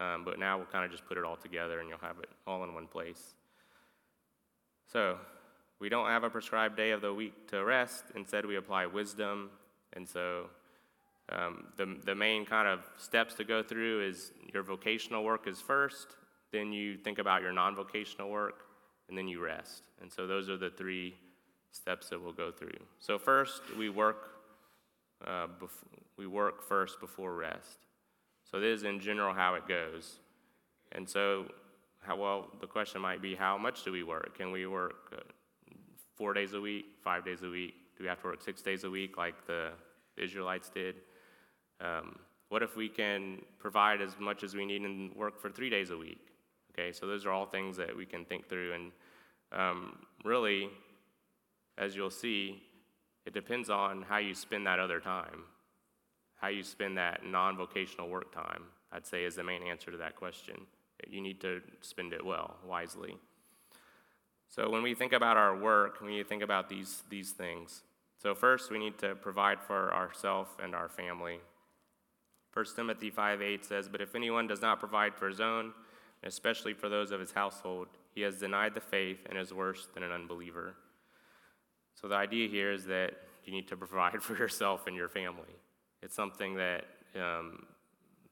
[0.00, 2.28] Um, but now we'll kind of just put it all together and you'll have it
[2.46, 3.34] all in one place.
[4.92, 5.18] So,
[5.80, 8.04] we don't have a prescribed day of the week to rest.
[8.16, 9.50] Instead, we apply wisdom
[9.94, 10.46] and so
[11.30, 15.60] um, the, the main kind of steps to go through is your vocational work is
[15.60, 16.16] first,
[16.52, 18.62] then you think about your non vocational work,
[19.08, 19.84] and then you rest.
[20.00, 21.14] And so those are the three
[21.70, 22.78] steps that we'll go through.
[22.98, 24.30] So, first, we work,
[25.26, 25.84] uh, bef-
[26.16, 27.86] we work first before rest.
[28.50, 30.20] So, this is in general how it goes.
[30.92, 31.46] And so,
[32.00, 34.38] how well, the question might be how much do we work?
[34.38, 35.20] Can we work uh,
[36.16, 37.74] four days a week, five days a week?
[37.98, 39.72] Do we have to work six days a week like the
[40.16, 40.94] Israelites did?
[41.80, 42.16] Um,
[42.48, 45.90] what if we can provide as much as we need and work for three days
[45.90, 46.20] a week?
[46.72, 48.72] Okay, so those are all things that we can think through.
[48.72, 48.92] And
[49.50, 50.70] um, really,
[51.76, 52.62] as you'll see,
[53.26, 55.42] it depends on how you spend that other time.
[56.36, 59.96] How you spend that non vocational work time, I'd say, is the main answer to
[59.96, 60.54] that question.
[61.08, 63.16] You need to spend it well, wisely.
[64.48, 67.82] So when we think about our work, need to think about these, these things.
[68.20, 71.38] So first, we need to provide for ourselves and our family.
[72.52, 75.72] 1 Timothy 5 8 says, But if anyone does not provide for his own,
[76.24, 80.02] especially for those of his household, he has denied the faith and is worse than
[80.02, 80.74] an unbeliever.
[81.94, 83.12] So the idea here is that
[83.44, 85.54] you need to provide for yourself and your family.
[86.02, 87.66] It's something that um,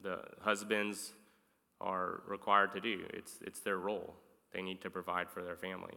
[0.03, 1.13] the husbands
[1.81, 3.05] are required to do.
[3.11, 4.15] It's, it's their role.
[4.53, 5.95] They need to provide for their family.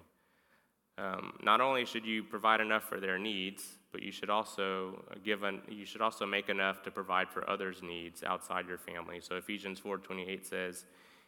[1.00, 5.44] Um, not only should you provide enough for their needs, but you should also give
[5.44, 9.22] an, you should also make enough to provide for others' needs outside your family.
[9.22, 10.86] So Ephesians 4:28 says,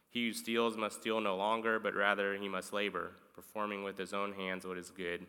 [0.09, 4.13] "He who steals must steal no longer, but rather he must labor, performing with his
[4.13, 5.25] own hands what is good,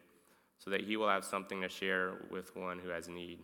[0.58, 3.38] so that he will have something to share with one who has need."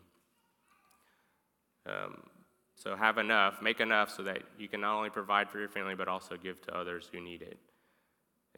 [1.87, 2.29] Um,
[2.75, 5.95] so have enough, make enough so that you can not only provide for your family,
[5.95, 7.59] but also give to others who need it.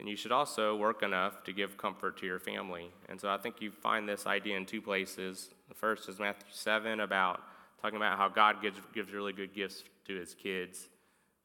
[0.01, 2.89] And you should also work enough to give comfort to your family.
[3.07, 5.51] And so I think you find this idea in two places.
[5.69, 7.39] The first is Matthew 7 about
[7.79, 10.89] talking about how God gives, gives really good gifts to his kids,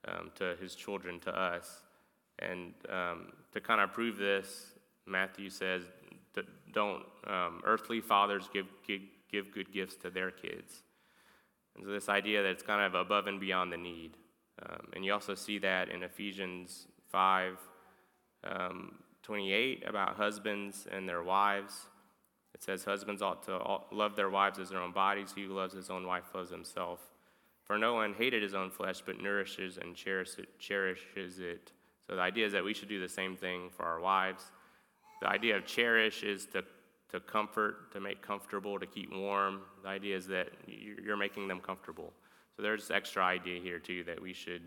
[0.09, 1.83] um, to his children, to us.
[2.39, 4.73] And um, to kind of prove this,
[5.05, 5.83] Matthew says,
[6.73, 10.83] don't um, earthly fathers give, give, give good gifts to their kids.
[11.75, 14.13] And so, this idea that it's kind of above and beyond the need.
[14.63, 17.59] Um, and you also see that in Ephesians 5
[18.45, 21.87] um, 28 about husbands and their wives.
[22.55, 23.59] It says, Husbands ought to
[23.93, 25.33] love their wives as their own bodies.
[25.35, 27.01] He who loves his own wife loves himself.
[27.65, 31.73] For no one hated his own flesh, but nourishes and cherishes it.
[32.07, 34.45] So the idea is that we should do the same thing for our wives.
[35.21, 36.63] The idea of cherish is to
[37.11, 39.61] to comfort, to make comfortable, to keep warm.
[39.83, 42.13] The idea is that you're making them comfortable.
[42.57, 44.63] So there's extra idea here too that we should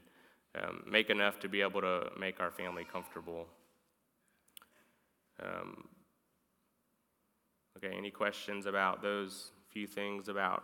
[0.61, 3.47] um, make enough to be able to make our family comfortable.
[5.43, 5.85] Um,
[7.77, 10.63] okay, any questions about those few things about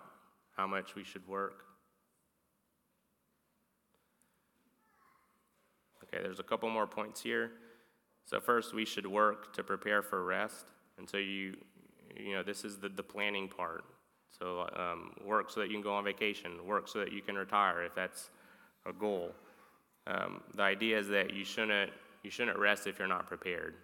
[0.56, 1.64] how much we should work?
[6.04, 7.52] Okay, there's a couple more points here.
[8.26, 10.66] So, first, we should work to prepare for rest.
[10.98, 11.58] And so you,
[12.16, 13.84] you know, this is the, the planning part.
[14.38, 17.36] So um, work so that you can go on vacation, work so that you can
[17.36, 18.30] retire if that's
[18.86, 19.32] a goal.
[20.08, 21.92] Um, the idea is that you shouldn't,
[22.24, 23.76] you shouldn't rest if you're not prepared.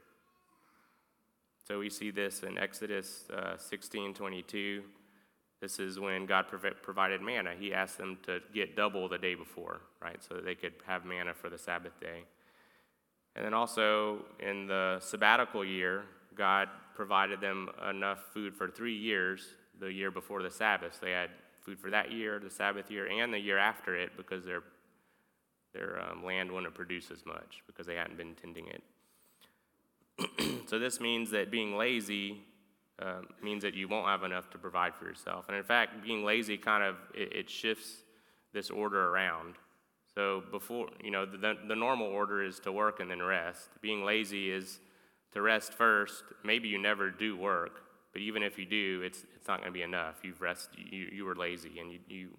[1.68, 4.84] So we see this in Exodus uh, 16 22.
[5.62, 6.46] This is when God
[6.82, 7.52] provided manna.
[7.58, 10.18] He asked them to get double the day before, right?
[10.24, 12.24] So that they could have manna for the Sabbath day.
[13.36, 16.04] And then also in the sabbatical year,
[16.36, 19.46] God provided them enough food for three years,
[19.80, 20.96] the year before the Sabbath.
[20.96, 21.30] So they had
[21.62, 24.64] food for that year, the Sabbath year, and the year after it because their,
[25.74, 28.84] their um, land wouldn't produce as much because they hadn't been tending it.
[30.68, 32.42] so this means that being lazy
[33.00, 35.46] um, means that you won't have enough to provide for yourself.
[35.48, 38.04] And in fact, being lazy kind of it, it shifts
[38.54, 39.56] this order around.
[40.14, 43.70] So before, you know, the, the normal order is to work and then rest.
[43.82, 44.80] Being lazy is
[45.34, 46.24] to rest first.
[46.44, 47.82] Maybe you never do work,
[48.12, 50.20] but even if you do, it's, it's not going to be enough.
[50.24, 52.30] You've rest, you, you were lazy, and you, you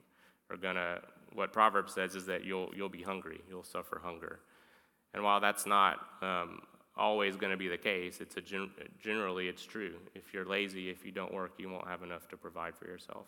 [0.50, 1.00] are going to,
[1.32, 4.40] what Proverbs says is that you'll, you'll be hungry, you'll suffer hunger.
[5.14, 6.60] And while that's not um,
[6.96, 9.94] always going to be the case, it's a gen- generally it's true.
[10.14, 13.26] If you're lazy, if you don't work, you won't have enough to provide for yourself.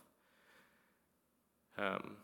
[1.78, 2.16] Um,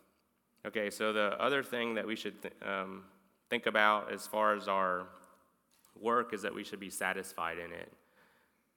[0.65, 3.03] okay, so the other thing that we should th- um,
[3.49, 5.07] think about as far as our
[5.99, 7.91] work is that we should be satisfied in it.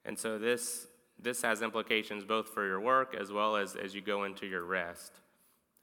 [0.03, 0.87] And so this,
[1.19, 4.63] this has implications both for your work as well as as you go into your
[4.63, 5.13] rest.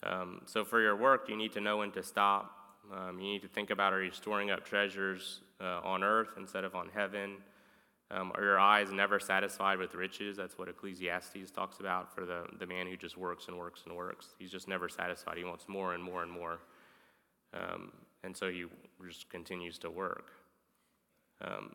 [0.02, 2.61] Um, so for your work, you need to know when to stop.
[2.92, 6.64] Um, you need to think about are you storing up treasures uh, on earth instead
[6.64, 7.36] of on heaven?
[8.10, 10.36] Um, are your eyes never satisfied with riches?
[10.36, 13.96] That's what Ecclesiastes talks about for the, the man who just works and works and
[13.96, 14.34] works.
[14.38, 15.38] He's just never satisfied.
[15.38, 16.58] He wants more and more and more.
[17.54, 18.66] Um, and so he
[19.08, 20.30] just continues to work.
[21.40, 21.74] Um,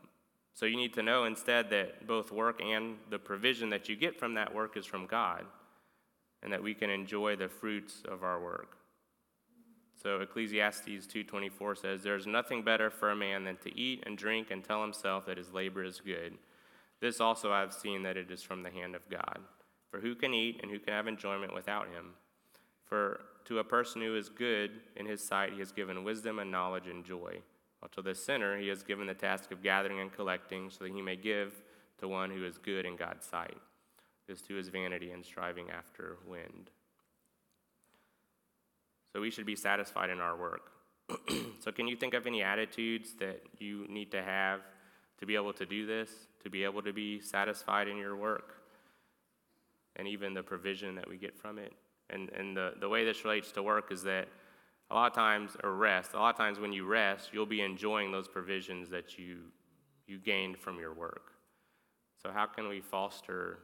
[0.53, 4.19] so you need to know instead that both work and the provision that you get
[4.19, 5.45] from that work is from God,
[6.43, 8.76] and that we can enjoy the fruits of our work.
[9.97, 14.15] So Ecclesiastes 2:24 says, "There is nothing better for a man than to eat and
[14.17, 16.38] drink and tell himself that his labor is good.
[16.99, 19.43] This also I have seen that it is from the hand of God.
[19.89, 22.15] For who can eat and who can have enjoyment without him?
[22.86, 26.51] For to a person who is good in his sight he has given wisdom and
[26.51, 27.41] knowledge and joy."
[27.79, 30.93] While to the sinner he has given the task of gathering and collecting, so that
[30.93, 31.63] he may give
[31.97, 33.57] to one who is good in God's sight.
[34.27, 36.69] This too is vanity and striving after wind.
[39.13, 40.72] So we should be satisfied in our work.
[41.60, 44.60] so, can you think of any attitudes that you need to have
[45.20, 46.10] to be able to do this,
[46.43, 48.56] to be able to be satisfied in your work,
[49.96, 51.72] and even the provision that we get from it?
[52.10, 54.28] And, and the, the way this relates to work is that
[54.89, 57.62] a lot of times, or rest, a lot of times when you rest, you'll be
[57.62, 59.39] enjoying those provisions that you,
[60.08, 61.32] you gained from your work.
[62.22, 63.60] So, how can we foster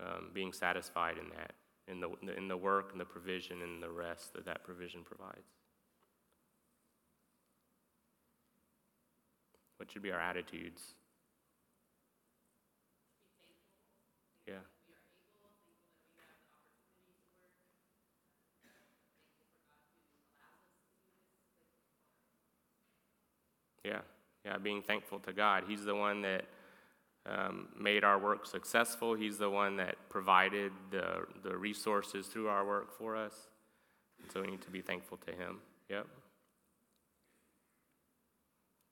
[0.00, 1.52] um, being satisfied in that?
[1.90, 5.46] In the, in the work and the provision and the rest that that provision provides.
[9.78, 10.82] What should be our attitudes?
[14.46, 14.54] Yeah.
[23.84, 24.00] Yeah,
[24.44, 25.64] yeah, being thankful to God.
[25.66, 26.44] He's the one that
[27.28, 29.14] um, made our work successful.
[29.14, 33.48] He's the one that provided the, the resources through our work for us.
[34.32, 35.58] So we need to be thankful to Him.
[35.88, 36.06] Yep.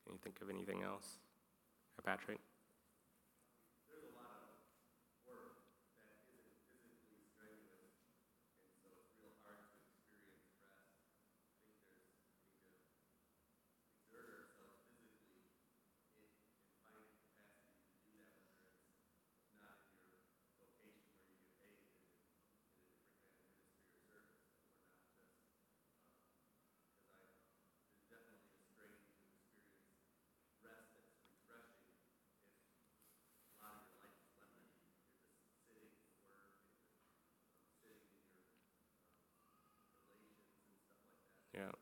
[0.05, 1.19] Can you think of anything else?
[2.05, 2.39] Patrick?
[41.57, 41.73] Yeah.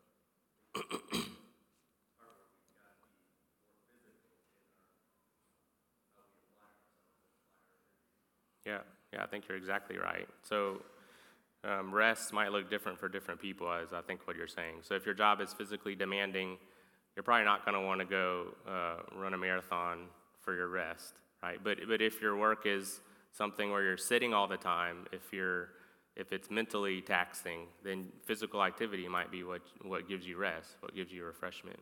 [8.66, 8.78] Yeah,
[9.12, 10.26] yeah, I think you're exactly right.
[10.42, 10.82] So,
[11.64, 14.76] um, rest might look different for different people, as I think what you're saying.
[14.82, 16.58] So, if your job is physically demanding,
[17.14, 20.06] you're probably not going to want to go uh, run a marathon
[20.40, 21.58] for your rest, right?
[21.62, 23.00] But, but if your work is
[23.32, 25.70] something where you're sitting all the time, if you're
[26.16, 30.94] if it's mentally taxing, then physical activity might be what, what gives you rest, what
[30.94, 31.80] gives you refreshment.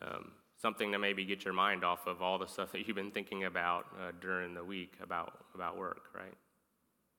[0.00, 0.32] Um,
[0.62, 3.44] something to maybe get your mind off of all the stuff that you've been thinking
[3.44, 6.34] about uh, during the week about, about work, right?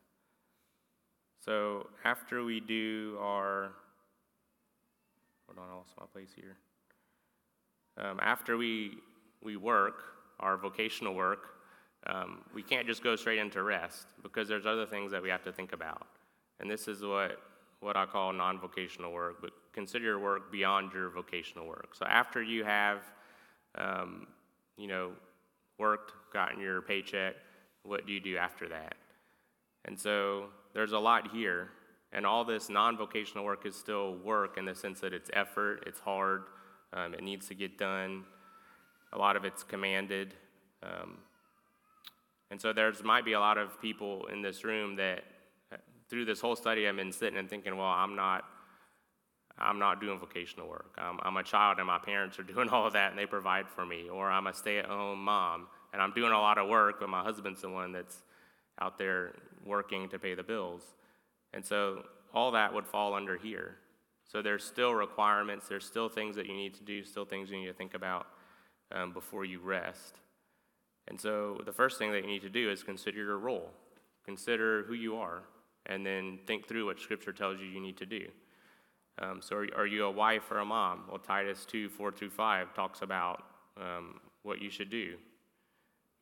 [1.45, 3.73] So after we do our
[5.49, 6.57] hold on, I lost my place here.
[7.97, 8.99] Um, after we
[9.43, 10.03] we work
[10.41, 11.47] our vocational work,
[12.07, 15.43] um, we can't just go straight into rest because there's other things that we have
[15.45, 16.07] to think about,
[16.61, 17.41] and this is what
[17.81, 19.37] what I call non-vocational work.
[19.41, 21.95] But consider your work beyond your vocational work.
[21.95, 22.99] So after you have,
[23.77, 24.27] um,
[24.77, 25.13] you know,
[25.79, 27.37] worked, gotten your paycheck,
[27.85, 28.97] what do you do after that?
[29.85, 31.71] And so there's a lot here,
[32.13, 35.85] and all this non vocational work is still work in the sense that it's effort,
[35.87, 36.45] it's hard,
[36.93, 38.25] um, it needs to get done.
[39.13, 40.35] A lot of it's commanded.
[40.83, 41.19] Um,
[42.51, 45.25] and so there's might be a lot of people in this room that
[45.73, 45.77] uh,
[46.09, 48.45] through this whole study I've been sitting and thinking, well, I'm not
[49.61, 50.95] I'm not doing vocational work.
[50.99, 53.69] I'm, I'm a child and my parents are doing all of that and they provide
[53.69, 54.09] for me.
[54.09, 57.09] Or I'm a stay at home mom and I'm doing a lot of work, but
[57.09, 58.23] my husband's the one that's
[58.81, 59.35] out there
[59.67, 60.83] working to pay the bills.
[61.53, 63.77] And so all that would fall under here.
[64.27, 67.59] So there's still requirements, there's still things that you need to do, still things you
[67.59, 68.27] need to think about
[68.93, 70.17] um, before you rest.
[71.09, 73.71] And so the first thing that you need to do is consider your role,
[74.27, 75.43] consider who you are,
[75.87, 78.27] and then think through what Scripture tells you you need to do.
[79.21, 81.05] Um, so, are, are, you a wife or a mom?
[81.09, 83.43] Well, Titus 2 4 through 5 talks about
[83.77, 85.17] um, what you should do.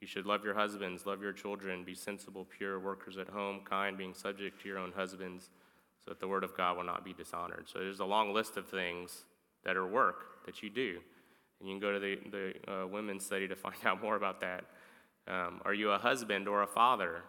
[0.00, 3.96] You should love your husbands, love your children, be sensible, pure, workers at home, kind,
[3.96, 5.50] being subject to your own husbands,
[6.04, 7.66] so that the word of God will not be dishonored.
[7.66, 9.24] So, there's a long list of things
[9.64, 10.98] that are work that you do.
[11.58, 14.40] And you can go to the, the uh, women's study to find out more about
[14.40, 14.64] that.
[15.28, 17.22] Um, are you a husband or a father?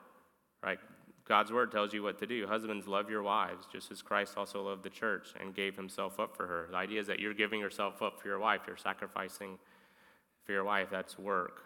[0.63, 0.79] Right?
[1.27, 2.47] God's word tells you what to do.
[2.47, 6.37] Husbands, love your wives, just as Christ also loved the church and gave himself up
[6.37, 6.67] for her.
[6.71, 9.57] The idea is that you're giving yourself up for your wife, you're sacrificing
[10.45, 10.87] for your wife.
[10.89, 11.63] That's work.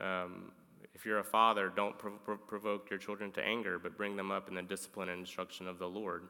[0.00, 0.52] Um,
[0.92, 4.30] If you're a father, don't prov- prov- provoke your children to anger, but bring them
[4.30, 6.28] up in the discipline and instruction of the Lord.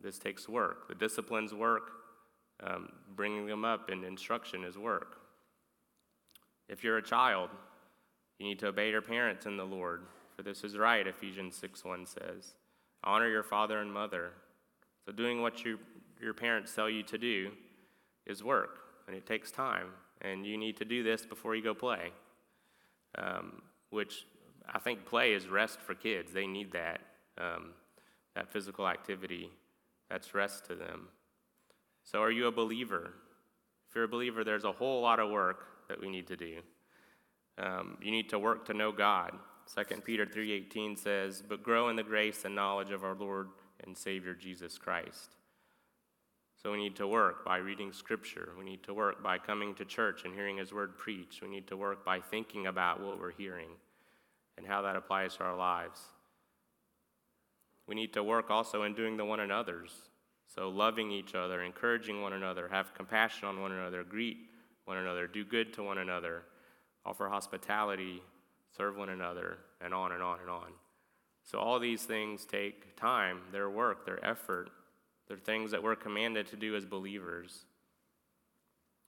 [0.00, 0.88] This takes work.
[0.88, 1.92] The discipline's work.
[2.60, 5.18] Um, bringing them up in instruction is work.
[6.68, 7.50] If you're a child,
[8.38, 10.02] you need to obey your parents in the Lord,
[10.36, 12.54] for this is right, Ephesians 6 1 says.
[13.04, 14.32] Honor your father and mother.
[15.04, 15.78] So, doing what you,
[16.20, 17.50] your parents tell you to do
[18.26, 19.88] is work, and it takes time,
[20.20, 22.10] and you need to do this before you go play,
[23.18, 24.26] um, which
[24.72, 26.32] I think play is rest for kids.
[26.32, 27.00] They need that,
[27.38, 27.70] um,
[28.34, 29.50] that physical activity.
[30.10, 31.08] That's rest to them.
[32.04, 33.12] So, are you a believer?
[33.88, 36.58] If you're a believer, there's a whole lot of work that we need to do.
[37.58, 39.32] Um, you need to work to know God.
[39.66, 43.50] 2 Peter 3:18 says, "But grow in the grace and knowledge of our Lord
[43.80, 45.37] and Savior Jesus Christ."
[46.62, 48.50] So we need to work by reading Scripture.
[48.58, 51.40] We need to work by coming to church and hearing His Word preached.
[51.40, 53.68] We need to work by thinking about what we're hearing
[54.56, 56.00] and how that applies to our lives.
[57.86, 59.92] We need to work also in doing the one another's.
[60.54, 64.38] So loving each other, encouraging one another, have compassion on one another, greet
[64.84, 66.42] one another, do good to one another,
[67.04, 68.22] offer hospitality,
[68.76, 70.72] serve one another, and on and on and on.
[71.44, 74.70] So, all these things take time, their work, their effort.
[75.28, 77.66] They're things that we're commanded to do as believers.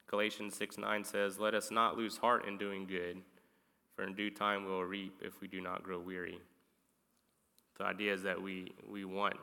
[0.09, 3.23] Galatians 6 9 says, Let us not lose heart in doing good,
[3.97, 6.39] for in due time we'll reap if we do not grow weary.
[7.79, 9.37] The idea is that we, we want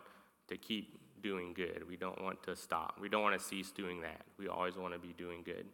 [0.47, 1.83] to keep doing good.
[1.87, 2.97] We don't want to stop.
[3.01, 4.21] We don't want to cease doing that.
[4.37, 5.65] We always want to be doing good.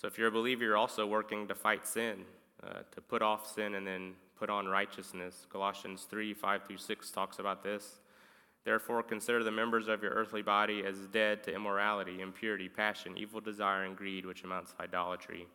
[0.00, 2.24] So if you're a believer, you're also working to fight sin,
[2.66, 5.46] uh, to put off sin and then put on righteousness.
[5.48, 8.00] Colossians 3 5 through 6 talks about this.
[8.64, 13.40] Therefore, consider the members of your earthly body as dead to immorality, impurity, passion, evil
[13.40, 15.48] desire, and greed, which amounts to idolatry.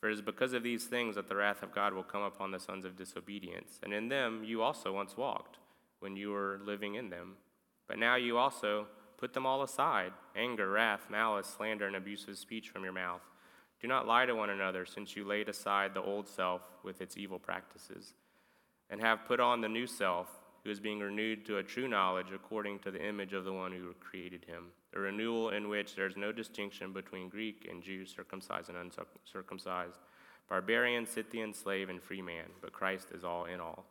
[0.00, 2.50] For it is because of these things that the wrath of God will come upon
[2.50, 3.78] the sons of disobedience.
[3.82, 5.58] And in them you also once walked,
[6.00, 7.36] when you were living in them.
[7.86, 8.86] But now you also
[9.18, 13.20] put them all aside anger, wrath, malice, slander, and abusive speech from your mouth.
[13.80, 17.16] Do not lie to one another, since you laid aside the old self with its
[17.16, 18.14] evil practices,
[18.88, 20.28] and have put on the new self,
[20.64, 23.72] who is being renewed to a true knowledge according to the image of the one
[23.72, 24.66] who created him.
[24.94, 29.98] A renewal in which there is no distinction between Greek and Jew, circumcised and uncircumcised,
[30.48, 33.86] barbarian, Scythian, slave, and free man, but Christ is all in all.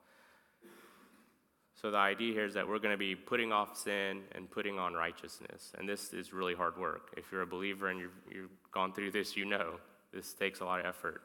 [1.81, 4.77] So the idea here is that we're going to be putting off sin and putting
[4.77, 5.71] on righteousness.
[5.77, 7.13] And this is really hard work.
[7.15, 9.75] If you're a believer and you've, you've gone through this, you know
[10.13, 11.21] this takes a lot of effort.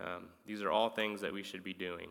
[0.00, 2.08] Um, these are all things that we should be doing.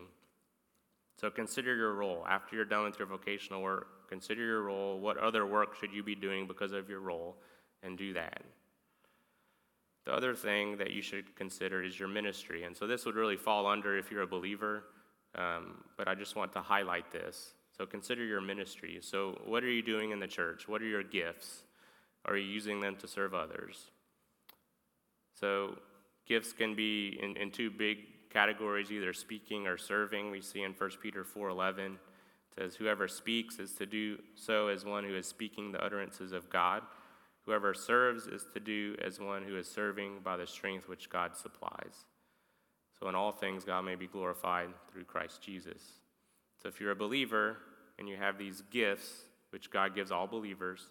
[1.20, 2.24] So consider your role.
[2.28, 5.00] After you're done with your vocational work, consider your role.
[5.00, 7.36] What other work should you be doing because of your role?
[7.82, 8.42] And do that.
[10.04, 12.64] The other thing that you should consider is your ministry.
[12.64, 14.84] And so this would really fall under if you're a believer,
[15.34, 17.52] um, but I just want to highlight this.
[17.76, 18.98] So consider your ministry.
[19.00, 20.66] So, what are you doing in the church?
[20.66, 21.62] What are your gifts?
[22.24, 23.90] Are you using them to serve others?
[25.38, 25.78] So,
[26.26, 27.98] gifts can be in, in two big
[28.30, 30.30] categories either speaking or serving.
[30.30, 31.98] We see in 1 Peter 4:11
[32.56, 36.50] says whoever speaks is to do so as one who is speaking the utterances of
[36.50, 36.82] God.
[37.44, 41.36] Whoever serves is to do as one who is serving by the strength which God
[41.36, 42.04] supplies.
[42.98, 45.82] So in all things God may be glorified through Christ Jesus.
[46.60, 47.58] So if you're a believer
[47.98, 50.90] and you have these gifts, which God gives all believers,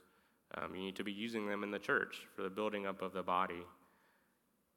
[0.55, 3.13] um, you need to be using them in the church for the building up of
[3.13, 3.65] the body.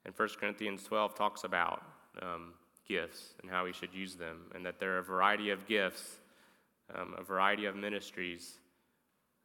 [0.05, 1.83] And 1 Corinthians 12 talks about
[2.21, 2.55] um,
[2.89, 6.17] gifts and how we should use them, and that there are a variety of gifts,
[6.95, 8.55] um, a variety of ministries,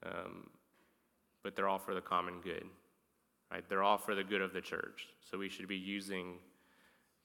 [0.06, 0.50] um,
[1.44, 2.66] but they're all for the common good.
[3.52, 3.64] Right?
[3.70, 5.08] They're all for the good of the church.
[5.30, 6.40] So we should be using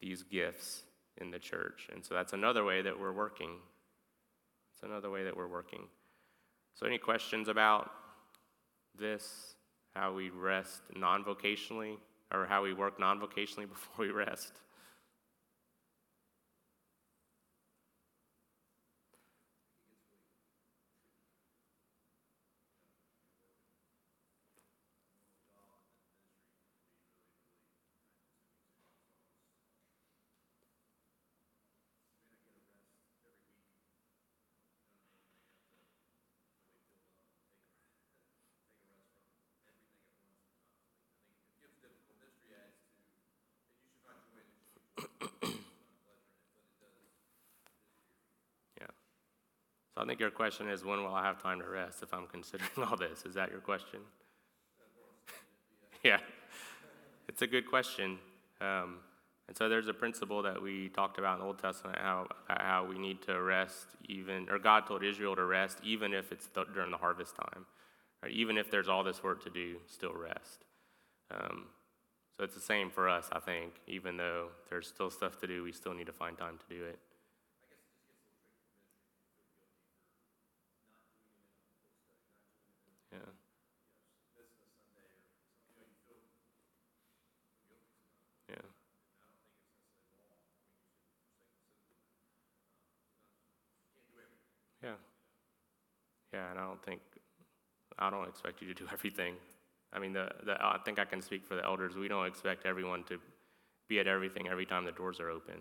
[0.01, 0.83] these gifts
[1.19, 1.89] in the church.
[1.93, 3.57] And so that's another way that we're working
[4.81, 5.83] it's another way that we're working.
[6.75, 7.91] So, any questions about
[8.99, 9.55] this?
[9.95, 11.97] How we rest non vocationally,
[12.33, 14.53] or how we work non vocationally before we rest?
[50.01, 52.71] I think your question is when will I have time to rest if I'm considering
[52.91, 53.25] all this?
[53.27, 54.01] Is that your question?
[56.05, 56.19] yeah,
[57.29, 58.19] it's a good question.
[58.61, 58.99] Um,
[59.49, 62.87] And so there's a principle that we talked about in the Old Testament how, how
[62.89, 66.69] we need to rest even, or God told Israel to rest even if it's th-
[66.75, 67.67] during the harvest time.
[68.23, 68.33] Right?
[68.33, 70.65] Even if there's all this work to do, still rest.
[71.31, 71.67] Um,
[72.37, 73.75] so it's the same for us, I think.
[73.89, 76.85] Even though there's still stuff to do, we still need to find time to do
[76.85, 76.99] it.
[83.13, 83.19] Yeah.
[88.51, 88.57] Yeah.
[94.83, 94.95] Yeah.
[96.33, 97.01] Yeah, and I don't think,
[97.99, 99.35] I don't expect you to do everything.
[99.93, 101.97] I mean, the, the, I think I can speak for the elders.
[101.97, 103.19] We don't expect everyone to
[103.89, 105.57] be at everything every time the doors are open.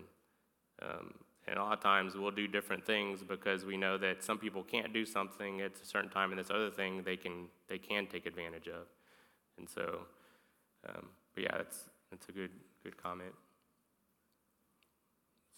[0.82, 1.14] Um,
[1.48, 4.62] and a lot of times we'll do different things because we know that some people
[4.62, 8.06] can't do something at a certain time, and this other thing they can they can
[8.06, 8.86] take advantage of.
[9.58, 10.02] And so,
[10.88, 12.50] um, but yeah, that's that's a good
[12.84, 13.34] good comment.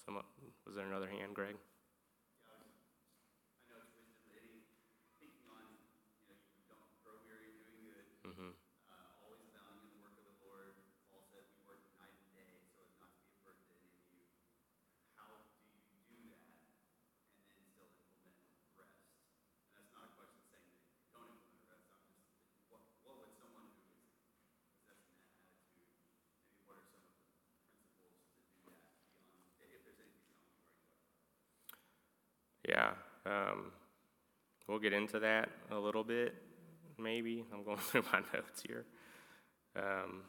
[0.04, 0.16] Some,
[0.66, 1.56] was there another hand, Greg?
[1.56, 2.54] I
[3.70, 4.66] know it's wisdom, but any,
[5.20, 5.62] thinking on,
[6.20, 8.52] you know, you don't grow weary in doing good, Mm-hmm.
[8.90, 10.74] uh, always abounding in the work of the Lord.
[11.10, 13.74] Paul said we work night and day so as not to be a burden to
[13.78, 14.22] any of you.
[15.14, 16.50] How do you do that
[17.38, 19.06] and then still implement rest?
[19.70, 22.82] And that's not a question saying that you don't implement rest, I'm just, thinking, what,
[23.06, 24.06] what would someone who is
[24.82, 25.94] possessing that attitude,
[26.42, 27.22] maybe what are some of the
[27.70, 28.14] principles to do that
[28.62, 28.86] beyond,
[29.60, 31.18] if there's anything beyond what we already talked about?
[32.82, 32.92] Yeah,
[33.26, 33.70] um,
[34.68, 36.34] we'll get into that a little bit,
[36.98, 37.44] maybe.
[37.52, 38.84] I'm going through my notes here.
[39.76, 40.22] Um,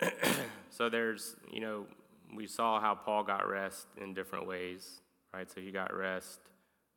[0.70, 1.86] so there's, you know,
[2.34, 5.00] we saw how Paul got rest in different ways,
[5.32, 5.50] right?
[5.50, 6.40] So he got rest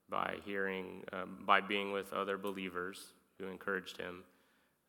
[0.10, 4.24] by hearing, um, by being with other believers who encouraged him.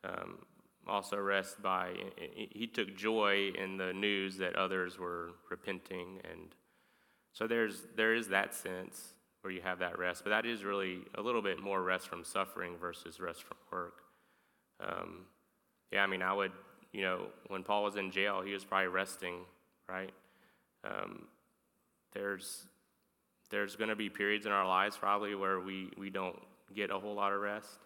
[0.04, 0.38] Um,
[0.86, 6.54] also, rest by, he he took joy in the news that others were repenting and
[7.34, 9.12] so there's there is that sense
[9.42, 12.24] where you have that rest, but that is really a little bit more rest from
[12.24, 13.98] suffering versus rest from work.
[14.80, 15.26] Um,
[15.92, 16.52] yeah, I mean, I would,
[16.92, 19.40] you know, when Paul was in jail, he was probably resting,
[19.88, 20.12] right?
[20.82, 21.26] Um,
[22.14, 22.66] there's
[23.50, 26.40] there's going to be periods in our lives probably where we we don't
[26.74, 27.80] get a whole lot of rest,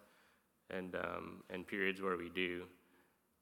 [0.71, 2.65] and um, and periods where we do.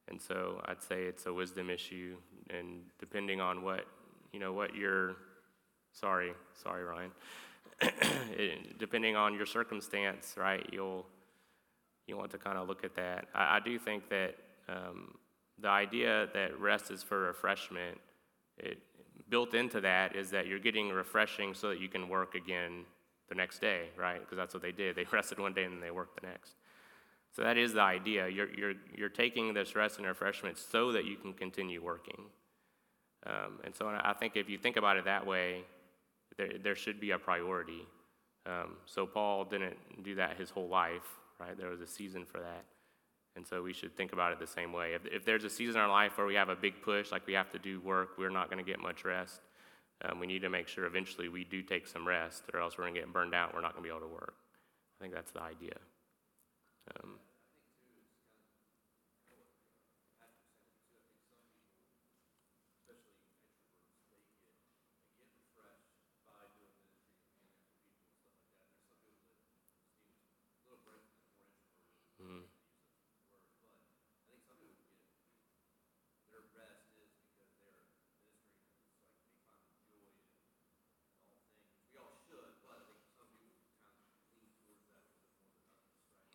[0.09, 2.17] And so I'd say it's a wisdom issue,
[2.49, 3.87] and depending on what
[4.33, 5.17] you know what your
[5.99, 6.33] Sorry,
[6.63, 7.11] sorry, Ryan.
[8.79, 11.07] Depending on your circumstance, right, you'll,
[12.07, 13.29] you want to kind of look at that.
[13.35, 14.35] I, I do think that
[14.69, 15.15] um,
[15.59, 17.99] the idea that rest is for refreshment,
[18.59, 18.79] it,
[19.31, 22.85] built into that is that you're getting refreshing so that you can work again
[23.31, 24.21] the next day, right?
[24.21, 24.97] Because that's what they did.
[24.97, 26.57] They rested one day and then they worked the next.
[27.35, 28.29] So that is the idea.
[28.29, 32.25] You're, you're, you're taking this rest and refreshment so that you can continue working.
[33.27, 35.65] Um, and so I think if you think about it that way,
[36.39, 37.87] there, there should be a priority.
[38.47, 41.07] Um, so Paul didn't do that his whole life,
[41.41, 41.57] right?
[41.59, 42.65] There was a season for that.
[43.37, 44.95] And so we should think about it the same way.
[44.95, 47.27] If, if there's a season in our life where we have a big push, like
[47.27, 49.41] we have to do work, we're not going to get much rest.
[50.05, 52.85] Um, we need to make sure eventually we do take some rest, or else we're
[52.85, 53.55] going to get burned out.
[53.55, 54.35] We're not going to be able to work.
[55.01, 55.77] I think that's the idea.
[57.03, 57.19] Um,
[72.19, 72.43] mhm.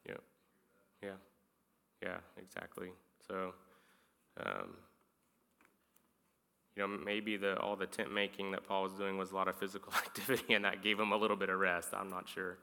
[0.07, 0.21] Yep.
[1.03, 2.00] Yeah.
[2.11, 2.89] Yeah, exactly.
[3.25, 3.53] So,
[4.45, 4.75] um,
[6.75, 9.47] you know, maybe the, all the tent making that Paul was doing was a lot
[9.47, 11.89] of physical activity, and that gave him a little bit of rest.
[11.93, 12.57] I'm not sure.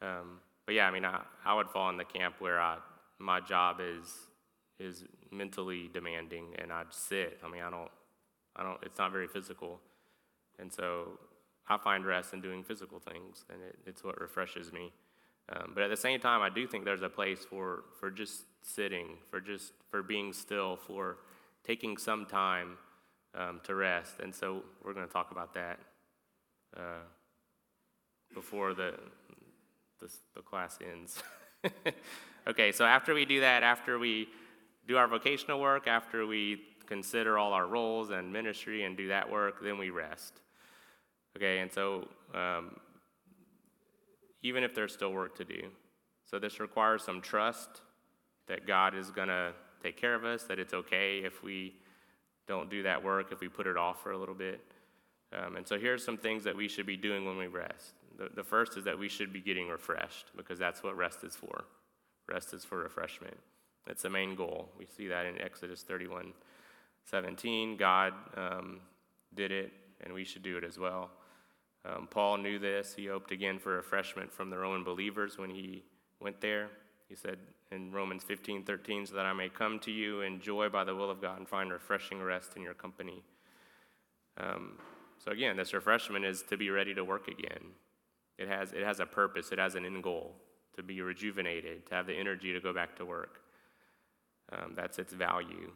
[0.00, 2.76] Um, but yeah, I mean, I, I would fall in the camp where I,
[3.18, 4.06] my job is
[4.78, 7.40] is mentally demanding, and I'd sit.
[7.44, 7.90] I mean, I don't,
[8.54, 8.78] I don't.
[8.84, 9.80] It's not very physical,
[10.60, 11.18] and so
[11.68, 14.92] I find rest in doing physical things, and it, it's what refreshes me.
[15.50, 18.42] Um, but at the same time, I do think there's a place for, for just
[18.62, 21.16] sitting, for just for being still, for
[21.64, 22.76] taking some time
[23.34, 24.20] um, to rest.
[24.20, 25.78] And so we're going to talk about that
[26.76, 27.04] uh,
[28.34, 28.94] before the,
[30.00, 31.22] the the class ends.
[32.46, 34.28] okay, so after we do that, after we
[34.86, 39.30] do our vocational work, after we consider all our roles and ministry and do that
[39.30, 40.40] work, then we rest.
[41.36, 42.76] Okay, and so um,
[44.42, 45.68] even if there's still work to do.
[46.24, 47.82] So this requires some trust
[48.46, 51.74] that God is going to take care of us, that it's okay if we
[52.46, 54.60] don't do that work if we put it off for a little bit.
[55.32, 57.92] Um, and so here's some things that we should be doing when we rest.
[58.16, 61.36] The, the first is that we should be getting refreshed because that's what rest is
[61.36, 61.64] for.
[62.26, 63.36] Rest is for refreshment.
[63.86, 64.70] That's the main goal.
[64.78, 66.32] We see that in Exodus 31
[67.04, 67.78] 17.
[67.78, 68.80] God um,
[69.34, 69.72] did it,
[70.02, 71.10] and we should do it as well.
[71.88, 72.94] Um, Paul knew this.
[72.94, 75.84] He hoped again for refreshment from the Roman believers when he
[76.20, 76.68] went there.
[77.08, 77.38] He said
[77.70, 80.94] in Romans 15 13, so that I may come to you in joy by the
[80.94, 83.22] will of God and find refreshing rest in your company.
[84.36, 84.78] Um,
[85.18, 87.72] so, again, this refreshment is to be ready to work again.
[88.38, 90.36] It has, it has a purpose, it has an end goal
[90.76, 93.40] to be rejuvenated, to have the energy to go back to work.
[94.52, 95.72] Um, that's its value.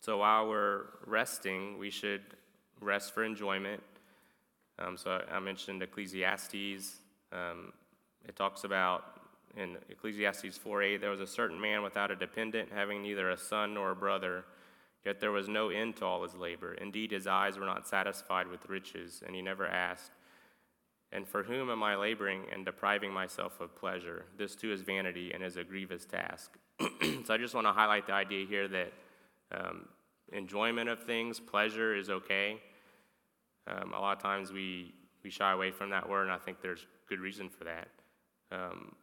[0.00, 2.22] So while we're resting, we should
[2.80, 3.82] rest for enjoyment.
[4.80, 6.96] Um, so I, I, mentioned Ecclesiastes.
[7.32, 7.72] Um,
[8.26, 9.20] it talks about
[9.56, 13.74] in Ecclesiastes 4:8 there was a certain man without a dependent, having neither a son
[13.74, 14.44] nor a brother.
[15.04, 16.74] Yet there was no end to all his labor.
[16.74, 20.12] Indeed, his eyes were not satisfied with riches, and he never asked,
[21.10, 24.26] And for whom am I laboring and depriving myself of pleasure?
[24.36, 26.58] This too is vanity and is a grievous task.
[27.24, 28.92] so I just want to highlight the idea here that
[29.52, 29.88] um,
[30.32, 32.60] enjoyment of things, pleasure is okay.
[33.66, 36.60] Um, a lot of times we, we shy away from that word, and I think
[36.62, 37.88] there's good reason for that.
[38.52, 38.94] Um,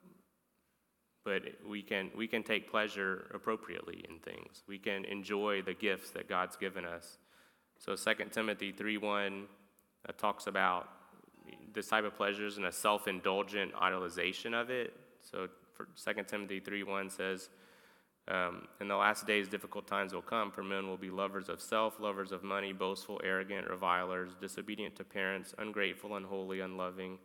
[1.24, 4.64] but we can, we can take pleasure appropriately in things.
[4.68, 7.18] We can enjoy the gifts that God's given us.
[7.78, 9.44] So 2 Timothy 3.1
[10.08, 10.88] uh, talks about
[11.74, 14.94] this type of pleasures and a self-indulgent idolization of it.
[15.22, 17.50] So for 2 Timothy 3.1 says,
[18.30, 21.62] um, in the last days, difficult times will come, for men will be lovers of
[21.62, 27.20] self, lovers of money, boastful, arrogant, revilers, disobedient to parents, ungrateful, unholy, unloving,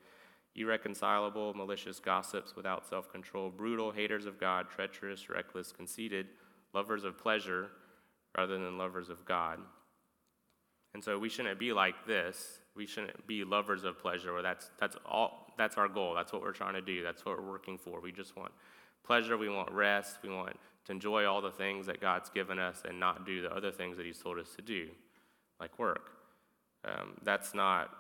[0.55, 6.28] irreconcilable, malicious gossips, without self control, brutal, haters of God, treacherous, reckless, conceited,
[6.72, 7.68] lovers of pleasure
[8.36, 9.59] rather than lovers of God.
[10.94, 12.61] And so we shouldn't be like this.
[12.76, 16.14] We shouldn't be lovers of pleasure, where that's, that's, all, that's our goal.
[16.14, 17.03] That's what we're trying to do.
[17.03, 18.00] That's what we're working for.
[18.00, 18.53] We just want
[19.05, 19.36] pleasure.
[19.36, 20.18] We want rest.
[20.22, 20.57] We want
[20.87, 23.97] to enjoy all the things that God's given us and not do the other things
[23.97, 24.89] that He's told us to do,
[25.61, 26.11] like work.
[26.85, 27.91] Um, that's not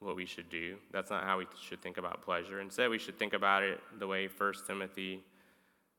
[0.00, 0.76] what we should do.
[0.92, 2.60] That's not how we should think about pleasure.
[2.60, 5.22] Instead, we should think about it the way 1 Timothy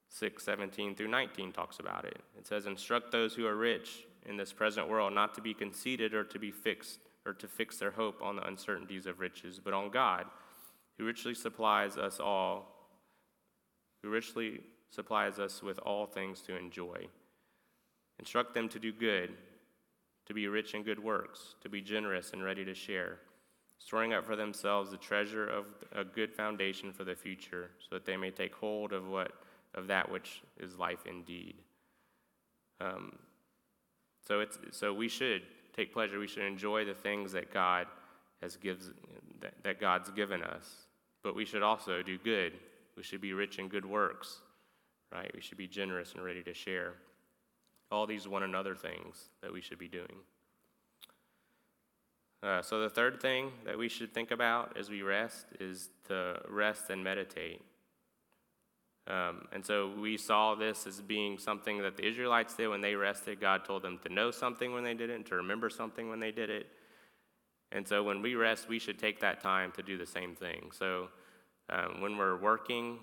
[0.10, 2.20] 6 17 through 19 talks about it.
[2.38, 6.14] It says, Instruct those who are rich in this present world not to be conceited
[6.14, 9.74] or to be fixed or to fix their hope on the uncertainties of riches, but
[9.74, 10.26] on God,
[10.98, 12.68] who richly supplies us all,
[14.02, 14.62] who richly
[14.96, 17.08] supplies us with all things to enjoy.
[18.18, 19.32] Instruct them to do good,
[20.26, 23.20] to be rich in good works, to be generous and ready to share,
[23.78, 28.06] storing up for themselves the treasure of a good foundation for the future, so that
[28.06, 29.34] they may take hold of what
[29.76, 31.56] of that which is life indeed.
[32.80, 33.18] Um,
[34.26, 35.42] so it's so we should
[35.76, 36.18] take pleasure.
[36.18, 37.88] We should enjoy the things that God
[38.42, 38.92] has gives
[39.42, 40.88] that, that God's given us,
[41.22, 42.54] but we should also do good.
[42.96, 44.40] We should be rich in good works
[45.12, 45.32] right?
[45.34, 46.94] We should be generous and ready to share.
[47.92, 50.18] All these one another things that we should be doing.
[52.44, 56.40] Uh, so, the third thing that we should think about as we rest is to
[56.50, 57.62] rest and meditate.
[59.08, 62.96] Um, and so we saw this as being something that the Israelites did when they
[62.96, 63.40] rested.
[63.40, 66.20] God told them to know something when they did it and to remember something when
[66.20, 66.68] they did it.
[67.72, 70.72] And so when we rest, we should take that time to do the same thing.
[70.72, 71.10] So
[71.70, 73.00] um, when we're working,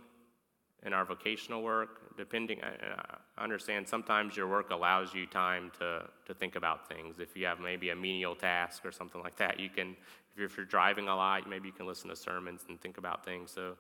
[0.85, 6.35] in our vocational work, depending, I understand sometimes your work allows you time to, to
[6.35, 7.21] think about things.
[7.21, 10.47] If you have maybe a menial task or something like that, you can, if you're,
[10.47, 13.53] if you're driving a lot, maybe you can listen to sermons and think about things.
[13.53, 13.77] So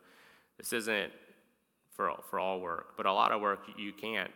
[0.58, 1.12] this isn't
[1.90, 4.30] for, for all work, but a lot of work you can't,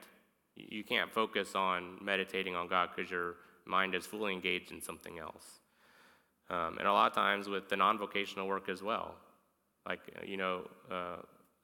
[0.56, 5.18] you can't focus on meditating on God because your mind is fully engaged in something
[5.18, 5.60] else.
[6.48, 9.14] Um, and a lot of times with the non vocational work as well.
[9.86, 11.16] Like, you know, uh,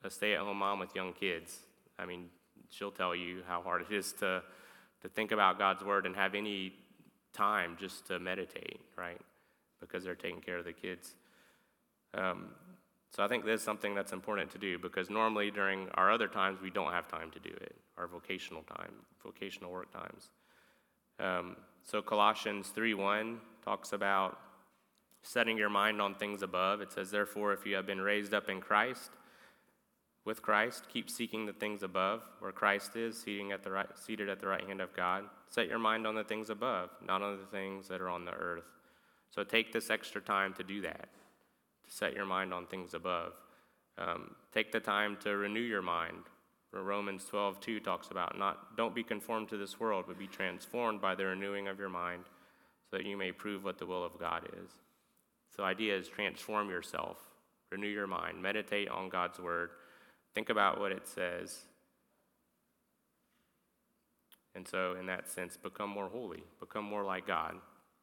[0.04, 1.58] a stay at home mom with young kids.
[1.98, 2.28] I mean,
[2.70, 4.42] she'll tell you how hard it is to,
[5.02, 6.74] to think about God's word and have any
[7.32, 9.20] time just to meditate, right?
[9.80, 11.14] Because they're taking care of the kids.
[12.14, 12.48] Um,
[13.14, 16.28] so I think this is something that's important to do because normally during our other
[16.28, 18.92] times we don't have time to do it, our vocational time,
[19.22, 20.30] vocational work times.
[21.20, 24.38] Um, so Colossians 3:1 talks about
[25.22, 26.80] setting your mind on things above.
[26.80, 29.10] It says, "Therefore, if you have been raised up in Christ,
[30.24, 34.40] with Christ, keep seeking the things above, where Christ is, at the right, seated at
[34.40, 35.24] the right hand of God.
[35.48, 38.32] Set your mind on the things above, not on the things that are on the
[38.32, 38.70] earth.
[39.30, 41.08] So take this extra time to do that,
[41.84, 43.32] to set your mind on things above.
[43.98, 46.24] Um, take the time to renew your mind
[46.80, 51.00] Romans 12, 2 talks about not, don't be conformed to this world, but be transformed
[51.00, 52.24] by the renewing of your mind,
[52.90, 54.70] so that you may prove what the will of God is.
[55.54, 57.18] So, idea is transform yourself,
[57.70, 59.70] renew your mind, meditate on God's word,
[60.34, 61.62] think about what it says.
[64.54, 67.54] And so, in that sense, become more holy, become more like God.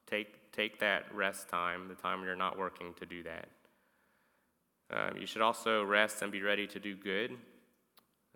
[0.06, 3.48] Take, take that rest time, the time you're not working, to do that.
[4.92, 7.36] Um, you should also rest and be ready to do good.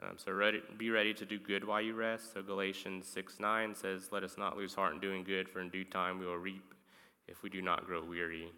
[0.02, 2.34] Um, so ready, be ready to do good while you rest.
[2.34, 5.68] So Galatians 6 9 says, Let us not lose heart in doing good, for in
[5.70, 6.74] due time we will reap
[7.26, 8.52] if we do not grow weary.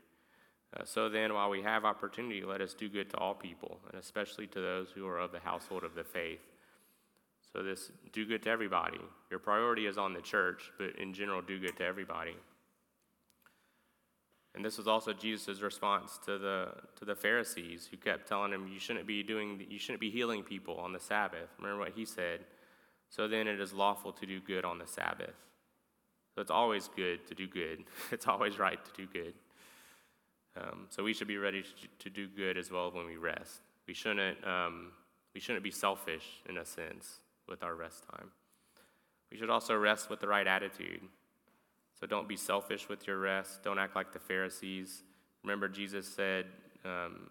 [0.76, 4.00] Uh, so then, while we have opportunity, let us do good to all people, and
[4.00, 6.40] especially to those who are of the household of the faith.
[7.52, 9.00] So, this do good to everybody.
[9.30, 12.36] Your priority is on the church, but in general, do good to everybody.
[14.54, 18.66] And this was also Jesus' response to the, to the Pharisees who kept telling him,
[18.72, 21.50] you shouldn't be doing, you shouldn't be healing people on the Sabbath.
[21.58, 22.40] Remember what he said?
[23.10, 25.34] So then it is lawful to do good on the Sabbath.
[26.34, 27.84] So it's always good to do good.
[28.10, 29.34] It's always right to do good.
[30.56, 33.60] Um, so we should be ready to, to, do good as well when we rest.
[33.86, 34.92] We shouldn't, um,
[35.34, 38.30] we shouldn't be selfish in a sense with our rest time.
[39.30, 41.02] We should also rest with the right attitude.
[41.98, 43.62] So don't be selfish with your rest.
[43.62, 45.02] Don't act like the Pharisees.
[45.42, 46.46] Remember, Jesus said,
[46.84, 47.30] um,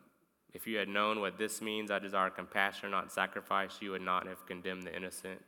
[0.54, 4.28] If you had known what this means, I desire compassion, not sacrifice, you would not
[4.28, 5.42] have condemned the innocent.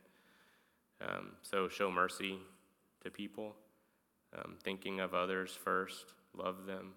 [1.00, 2.38] Um, so show mercy
[3.04, 3.54] to people,
[4.36, 6.06] um, thinking of others first,
[6.36, 6.94] love them.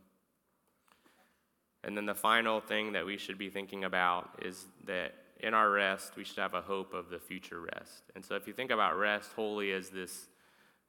[1.84, 5.72] And then the final thing that we should be thinking about is that in our
[5.72, 8.04] rest, we should have a hope of the future rest.
[8.16, 10.28] And so if you think about rest wholly as this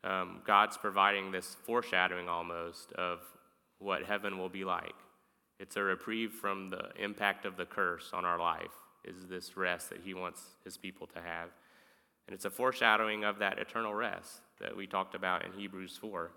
[0.05, 3.21] um, God's providing this foreshadowing almost of
[3.79, 4.95] what heaven will be like.
[5.59, 8.73] It's a reprieve from the impact of the curse on our life,
[9.05, 11.51] is this rest that He wants His people to have.
[12.27, 16.31] And it's a foreshadowing of that eternal rest that we talked about in Hebrews 4.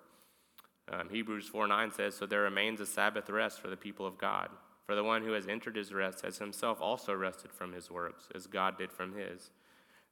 [0.92, 4.18] Um, Hebrews 4 9 says, So there remains a Sabbath rest for the people of
[4.18, 4.50] God.
[4.86, 8.28] For the one who has entered his rest has himself also rested from his works,
[8.36, 9.50] as God did from his.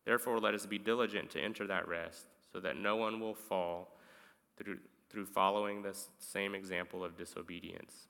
[0.06, 3.96] Therefore, let us be diligent to enter that rest so that no one will fall
[4.58, 8.08] through, through following this same example of disobedience.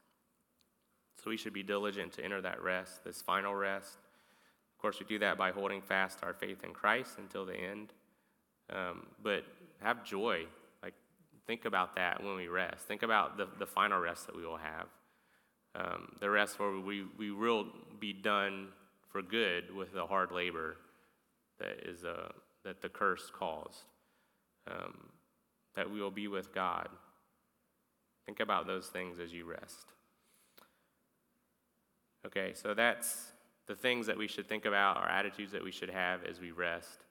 [1.22, 3.98] So we should be diligent to enter that rest, this final rest.
[4.76, 7.94] Of course, we do that by holding fast our faith in Christ until the end.
[8.70, 9.44] Um, but
[9.82, 10.46] have joy.
[11.46, 12.86] Think about that when we rest.
[12.88, 14.88] Think about the, the final rest that we will have.
[15.76, 17.68] Um, the rest where we, we will
[18.00, 18.68] be done
[19.12, 20.78] for good with the hard labor
[21.60, 22.30] that, is, uh,
[22.64, 23.84] that the curse caused
[24.70, 25.10] um,
[25.76, 26.88] that we will be with God.
[28.26, 29.88] Think about those things as you rest.
[32.26, 33.34] Okay, so that's
[33.68, 36.52] the things that we should think about, our attitudes that we should have as we
[36.52, 37.04] rest.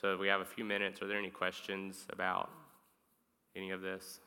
[0.00, 2.50] So, we have a few minutes, are there any questions about
[3.56, 4.20] any of this?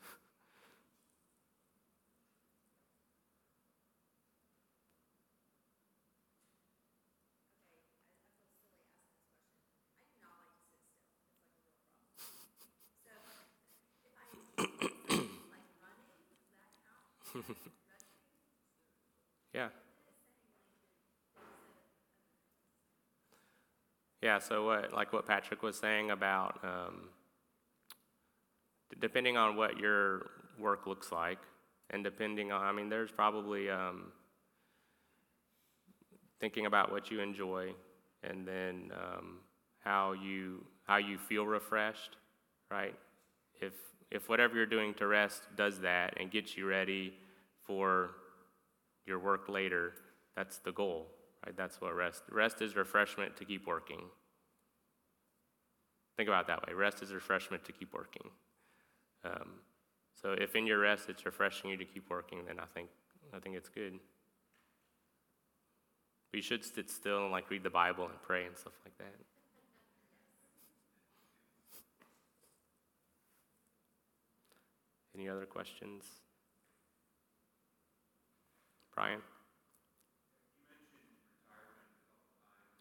[19.54, 19.68] yeah.
[24.22, 27.08] Yeah, so what, like what Patrick was saying about um,
[29.00, 31.38] depending on what your work looks like,
[31.90, 34.12] and depending on, I mean, there's probably um,
[36.40, 37.72] thinking about what you enjoy,
[38.22, 39.38] and then um,
[39.80, 42.16] how you how you feel refreshed,
[42.70, 42.94] right?
[43.60, 43.72] If
[44.10, 47.14] if whatever you're doing to rest does that and gets you ready
[47.66, 48.10] for
[49.06, 49.92] your work later,
[50.36, 51.08] that's the goal,
[51.44, 51.56] right?
[51.56, 52.22] That's what rest.
[52.30, 54.02] Rest is refreshment to keep working.
[56.16, 56.74] Think about that way.
[56.74, 58.30] Rest is refreshment to keep working.
[59.24, 59.50] Um,
[60.20, 62.88] so if in your rest it's refreshing you to keep working, then I think
[63.34, 63.98] I think it's good.
[66.30, 68.96] But you should sit still and like read the Bible and pray and stuff like
[68.98, 69.14] that.
[75.16, 76.04] Any other questions?
[78.94, 79.20] Brian?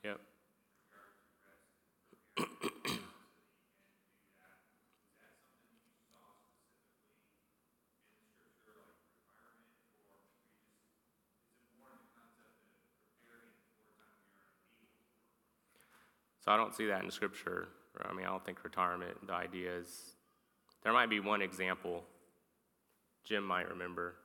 [0.03, 0.19] Yep.
[16.43, 17.69] So I don't see that in Scripture.
[18.03, 20.15] I mean, I don't think retirement, the idea is,
[20.83, 22.03] there might be one example
[23.23, 24.15] Jim might remember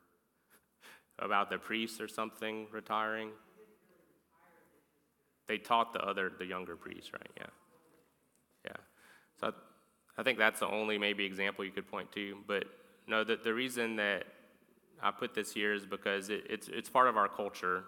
[1.20, 3.30] about the priest or something retiring.
[5.46, 7.30] they taught the other, the younger priests, right?
[7.36, 7.46] Yeah.
[8.66, 8.76] Yeah.
[9.40, 12.36] So I, I think that's the only maybe example you could point to.
[12.46, 12.64] But
[13.06, 14.24] no, the, the reason that
[15.02, 17.84] I put this here is because it, it's, it's part of our culture,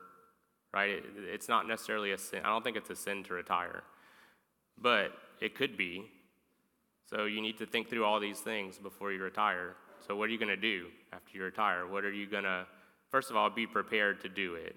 [0.72, 0.90] right?
[0.90, 2.40] It, it's not necessarily a sin.
[2.44, 3.82] I don't think it's a sin to retire,
[4.80, 6.10] but it could be.
[7.04, 9.76] So you need to think through all these things before you retire.
[10.06, 11.86] So what are you going to do after you retire?
[11.86, 12.66] What are you going to,
[13.10, 14.76] first of all, be prepared to do it,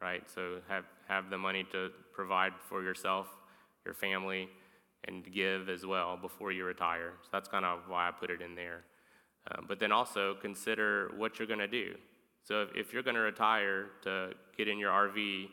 [0.00, 0.22] right?
[0.32, 3.28] So have, have the money to provide for yourself,
[3.84, 4.48] your family,
[5.08, 7.14] and give as well before you retire.
[7.22, 8.84] So that's kind of why I put it in there.
[9.50, 11.94] Uh, but then also consider what you're going to do.
[12.44, 15.48] So if, if you're going to retire to get in your RV,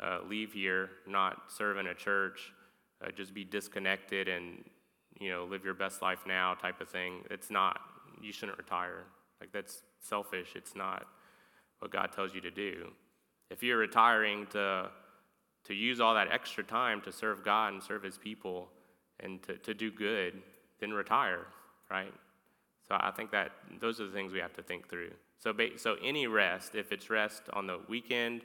[0.00, 2.52] uh, leave here, not serve in a church,
[3.04, 4.64] uh, just be disconnected and
[5.20, 7.80] you know live your best life now type of thing, it's not.
[8.22, 9.04] You shouldn't retire.
[9.40, 10.52] Like that's selfish.
[10.54, 11.06] It's not
[11.80, 12.88] what God tells you to do.
[13.50, 14.90] If you're retiring to
[15.64, 18.68] to use all that extra time to serve God and serve His people
[19.20, 20.42] and to, to do good,
[20.80, 21.46] then retire,
[21.90, 22.12] right?
[22.86, 25.12] So I think that those are the things we have to think through.
[25.38, 28.42] So, ba- so any rest, if it's rest on the weekend,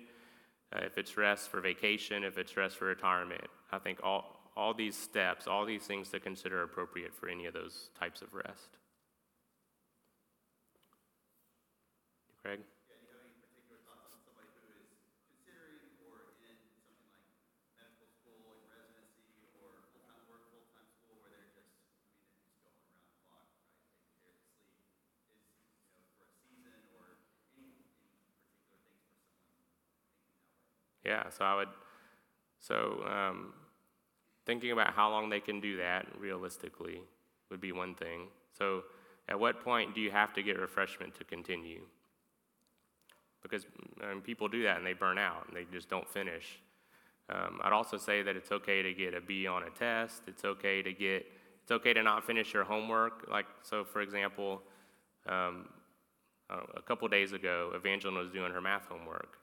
[0.73, 4.73] uh, if it's rest for vacation, if it's rest for retirement, I think all, all
[4.73, 8.77] these steps, all these things to consider appropriate for any of those types of rest.
[12.41, 12.61] Craig?
[12.89, 14.89] Yeah, you have any particular thoughts on somebody who is
[15.29, 15.79] considering
[16.09, 17.27] or in something like
[17.77, 21.71] medical school, like residency, or full-time work, full-time school, where they're just,
[22.19, 24.75] I mean, just going around the clock, right, taking care of sleep,
[25.07, 27.15] is, you know, for a season or
[27.55, 29.63] any, any particular things for someone thinking that way?
[31.05, 31.73] Yeah, so I would,
[32.59, 33.53] so um,
[34.49, 37.01] thinking about how long they can do that realistically
[37.51, 38.29] would be one thing.
[38.57, 38.81] So
[39.27, 41.81] at what point do you have to get refreshment to continue?
[43.43, 43.67] Because
[44.01, 46.59] I mean, people do that and they burn out and they just don't finish.
[47.29, 50.23] Um, I'd also say that it's okay to get a B on a test.
[50.25, 51.27] It's okay to get,
[51.61, 53.27] it's okay to not finish your homework.
[53.29, 54.63] Like, so for example,
[55.27, 55.69] um,
[56.49, 59.37] a couple days ago, Evangeline was doing her math homework.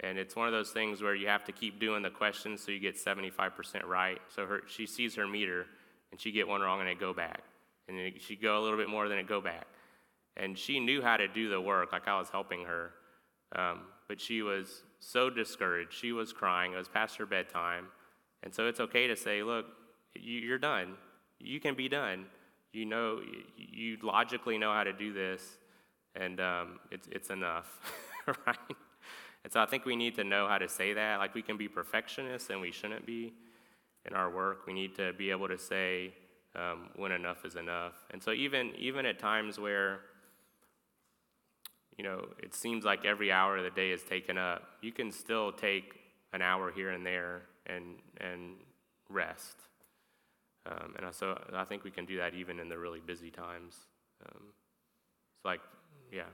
[0.00, 2.70] And it's one of those things where you have to keep doing the questions so
[2.70, 4.20] you get 75% right.
[4.34, 5.66] So her, she sees her meter
[6.10, 7.42] and she get one wrong and it go back.
[7.88, 9.66] And then she go a little bit more than it go back.
[10.36, 12.90] And she knew how to do the work, like I was helping her.
[13.54, 15.92] Um, but she was so discouraged.
[15.92, 16.72] She was crying.
[16.72, 17.86] It was past her bedtime.
[18.42, 19.66] And so it's okay to say, look,
[20.14, 20.94] you, you're done.
[21.38, 22.26] You can be done.
[22.72, 23.20] You know,
[23.56, 25.42] you logically know how to do this,
[26.14, 27.66] and um, it's, it's enough,
[28.46, 28.76] right?
[29.46, 31.20] And so I think we need to know how to say that.
[31.20, 33.32] Like we can be perfectionists, and we shouldn't be
[34.04, 34.66] in our work.
[34.66, 36.14] We need to be able to say
[36.56, 37.94] um, when enough is enough.
[38.10, 40.00] And so even even at times where
[41.96, 45.12] you know it seems like every hour of the day is taken up, you can
[45.12, 45.94] still take
[46.32, 48.56] an hour here and there and and
[49.08, 49.60] rest.
[50.68, 53.76] Um, and so I think we can do that even in the really busy times.
[54.26, 54.42] Um,
[55.36, 55.60] it's like,
[56.10, 56.24] yeah.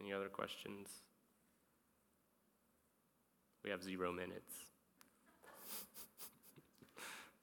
[0.00, 0.88] Any other questions?
[3.64, 4.54] We have zero minutes.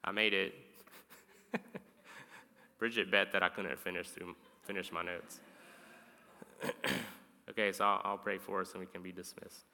[0.04, 0.54] I made it.
[2.80, 5.40] Bridget bet that I couldn't finish through finish my notes.
[7.50, 9.66] okay, so I'll, I'll, pray for us and we can be dismissed.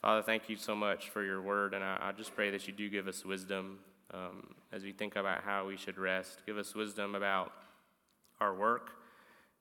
[0.00, 2.72] Father, thank you so much for your word, and I, I just pray that you
[2.72, 3.78] do give us wisdom
[4.12, 6.40] um, as we think about how we should rest.
[6.46, 7.52] Give us wisdom about
[8.40, 8.90] our work.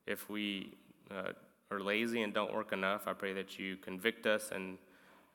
[0.06, 0.74] If we
[1.12, 1.34] uh,
[1.74, 4.78] are lazy and don't work enough, I pray that you convict us and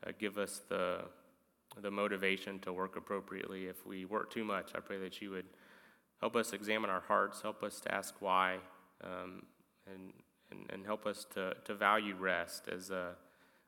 [0.07, 1.03] uh, give us the,
[1.83, 3.67] the motivation to work appropriately.
[3.67, 5.47] If we work too much, I pray that you would
[6.21, 8.59] help us examine our hearts, help us to ask why,
[9.03, 9.43] um,
[9.93, 10.13] and,
[10.51, 13.15] and, and help us to, to value rest as a,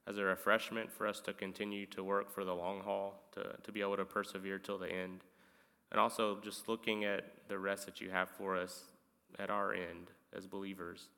[0.06, 3.72] as a refreshment for us to continue to work for the long haul, to, to
[3.72, 5.20] be able to persevere till the end.
[5.90, 8.84] And also just looking at the rest that you have for us
[9.38, 11.08] at our end as believers.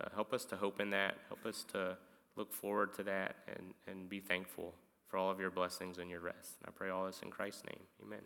[0.00, 1.16] Uh, help us to hope in that.
[1.28, 1.96] Help us to
[2.36, 4.74] look forward to that and, and be thankful
[5.08, 6.56] for all of your blessings and your rest.
[6.60, 7.80] And I pray all this in Christ's name.
[8.04, 8.20] Amen.